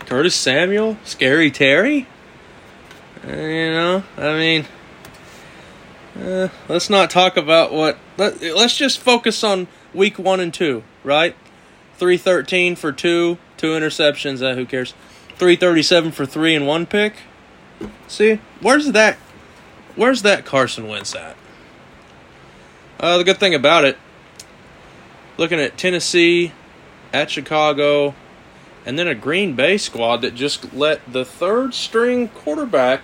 Curtis 0.00 0.34
Samuel, 0.34 0.96
Scary 1.04 1.50
Terry. 1.50 2.06
Uh, 3.22 3.32
you 3.32 3.70
know, 3.70 4.02
I 4.16 4.32
mean, 4.32 4.64
uh, 6.18 6.48
let's 6.68 6.88
not 6.88 7.10
talk 7.10 7.36
about 7.36 7.72
what. 7.72 7.98
Let, 8.16 8.40
let's 8.40 8.76
just 8.76 8.98
focus 8.98 9.44
on 9.44 9.68
week 9.92 10.18
one 10.18 10.40
and 10.40 10.54
two, 10.54 10.84
right? 11.04 11.36
313 11.98 12.76
for 12.76 12.92
two, 12.92 13.38
two 13.56 13.72
interceptions. 13.72 14.42
Uh, 14.42 14.54
who 14.54 14.64
cares? 14.64 14.94
337 15.36 16.12
for 16.12 16.24
three 16.24 16.54
and 16.54 16.66
one 16.66 16.86
pick. 16.86 17.14
See, 18.08 18.40
where's 18.60 18.92
that? 18.92 19.16
Where's 19.96 20.22
that 20.22 20.46
Carson 20.46 20.88
Wentz 20.88 21.14
at? 21.14 21.36
Uh, 22.98 23.18
the 23.18 23.24
good 23.24 23.38
thing 23.38 23.54
about 23.54 23.84
it, 23.84 23.98
looking 25.36 25.60
at 25.60 25.76
Tennessee, 25.76 26.52
at 27.12 27.30
Chicago, 27.30 28.14
and 28.86 28.98
then 28.98 29.06
a 29.06 29.14
Green 29.14 29.54
Bay 29.54 29.76
squad 29.76 30.18
that 30.22 30.34
just 30.34 30.72
let 30.72 31.00
the 31.12 31.24
third 31.24 31.74
string 31.74 32.28
quarterback 32.28 33.02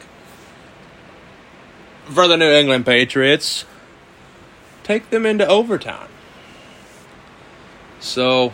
for 2.07 2.27
the 2.27 2.37
New 2.37 2.51
England 2.51 2.87
Patriots 2.87 3.67
take 4.83 5.11
them 5.11 5.27
into 5.27 5.47
overtime. 5.47 6.09
So, 8.01 8.53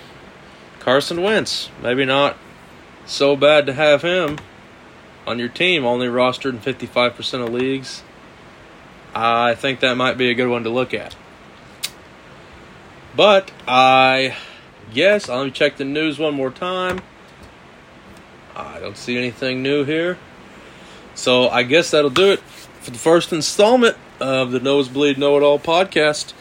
Carson 0.80 1.22
Wentz, 1.22 1.70
maybe 1.80 2.04
not 2.04 2.36
so 3.06 3.36
bad 3.36 3.64
to 3.66 3.72
have 3.74 4.02
him 4.02 4.38
on 5.26 5.38
your 5.38 5.48
team, 5.48 5.84
only 5.84 6.08
rostered 6.08 6.50
in 6.50 6.58
55% 6.58 7.46
of 7.46 7.52
leagues. 7.52 8.02
I 9.14 9.54
think 9.54 9.80
that 9.80 9.96
might 9.96 10.18
be 10.18 10.30
a 10.30 10.34
good 10.34 10.48
one 10.48 10.64
to 10.64 10.70
look 10.70 10.92
at. 10.92 11.14
But 13.18 13.50
I 13.66 14.36
guess 14.94 15.28
I'll 15.28 15.38
let 15.38 15.46
me 15.46 15.50
check 15.50 15.76
the 15.76 15.84
news 15.84 16.20
one 16.20 16.34
more 16.34 16.52
time. 16.52 17.00
I 18.54 18.78
don't 18.78 18.96
see 18.96 19.18
anything 19.18 19.60
new 19.60 19.82
here. 19.82 20.18
So 21.16 21.48
I 21.48 21.64
guess 21.64 21.90
that'll 21.90 22.10
do 22.10 22.30
it 22.30 22.38
for 22.38 22.92
the 22.92 22.98
first 22.98 23.32
installment 23.32 23.96
of 24.20 24.52
the 24.52 24.60
Nosebleed 24.60 25.18
Know 25.18 25.36
It 25.36 25.42
All 25.42 25.58
podcast. 25.58 26.32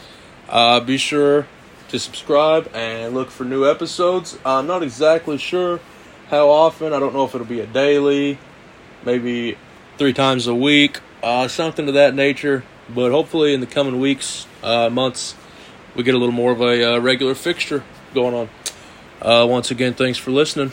Uh, 0.48 0.78
be 0.78 0.98
sure 0.98 1.48
to 1.88 1.98
subscribe 1.98 2.70
and 2.72 3.12
look 3.12 3.32
for 3.32 3.42
new 3.42 3.68
episodes. 3.68 4.38
I'm 4.44 4.68
not 4.68 4.84
exactly 4.84 5.36
sure 5.36 5.80
how 6.28 6.48
often. 6.48 6.92
I 6.92 7.00
don't 7.00 7.12
know 7.12 7.24
if 7.24 7.34
it'll 7.34 7.44
be 7.44 7.58
a 7.58 7.66
daily, 7.66 8.38
maybe 9.04 9.58
three 9.96 10.12
times 10.12 10.46
a 10.46 10.54
week, 10.54 11.00
uh, 11.24 11.48
something 11.48 11.86
to 11.86 11.92
that 11.92 12.14
nature. 12.14 12.62
But 12.88 13.10
hopefully, 13.10 13.52
in 13.52 13.58
the 13.58 13.66
coming 13.66 13.98
weeks, 13.98 14.46
uh, 14.62 14.88
months, 14.90 15.34
we 15.98 16.04
get 16.04 16.14
a 16.14 16.18
little 16.18 16.32
more 16.32 16.52
of 16.52 16.60
a 16.60 16.94
uh, 16.94 16.98
regular 17.00 17.34
fixture 17.34 17.82
going 18.14 18.32
on. 18.32 18.48
Uh, 19.20 19.44
once 19.44 19.72
again, 19.72 19.94
thanks 19.94 20.16
for 20.16 20.30
listening. 20.30 20.70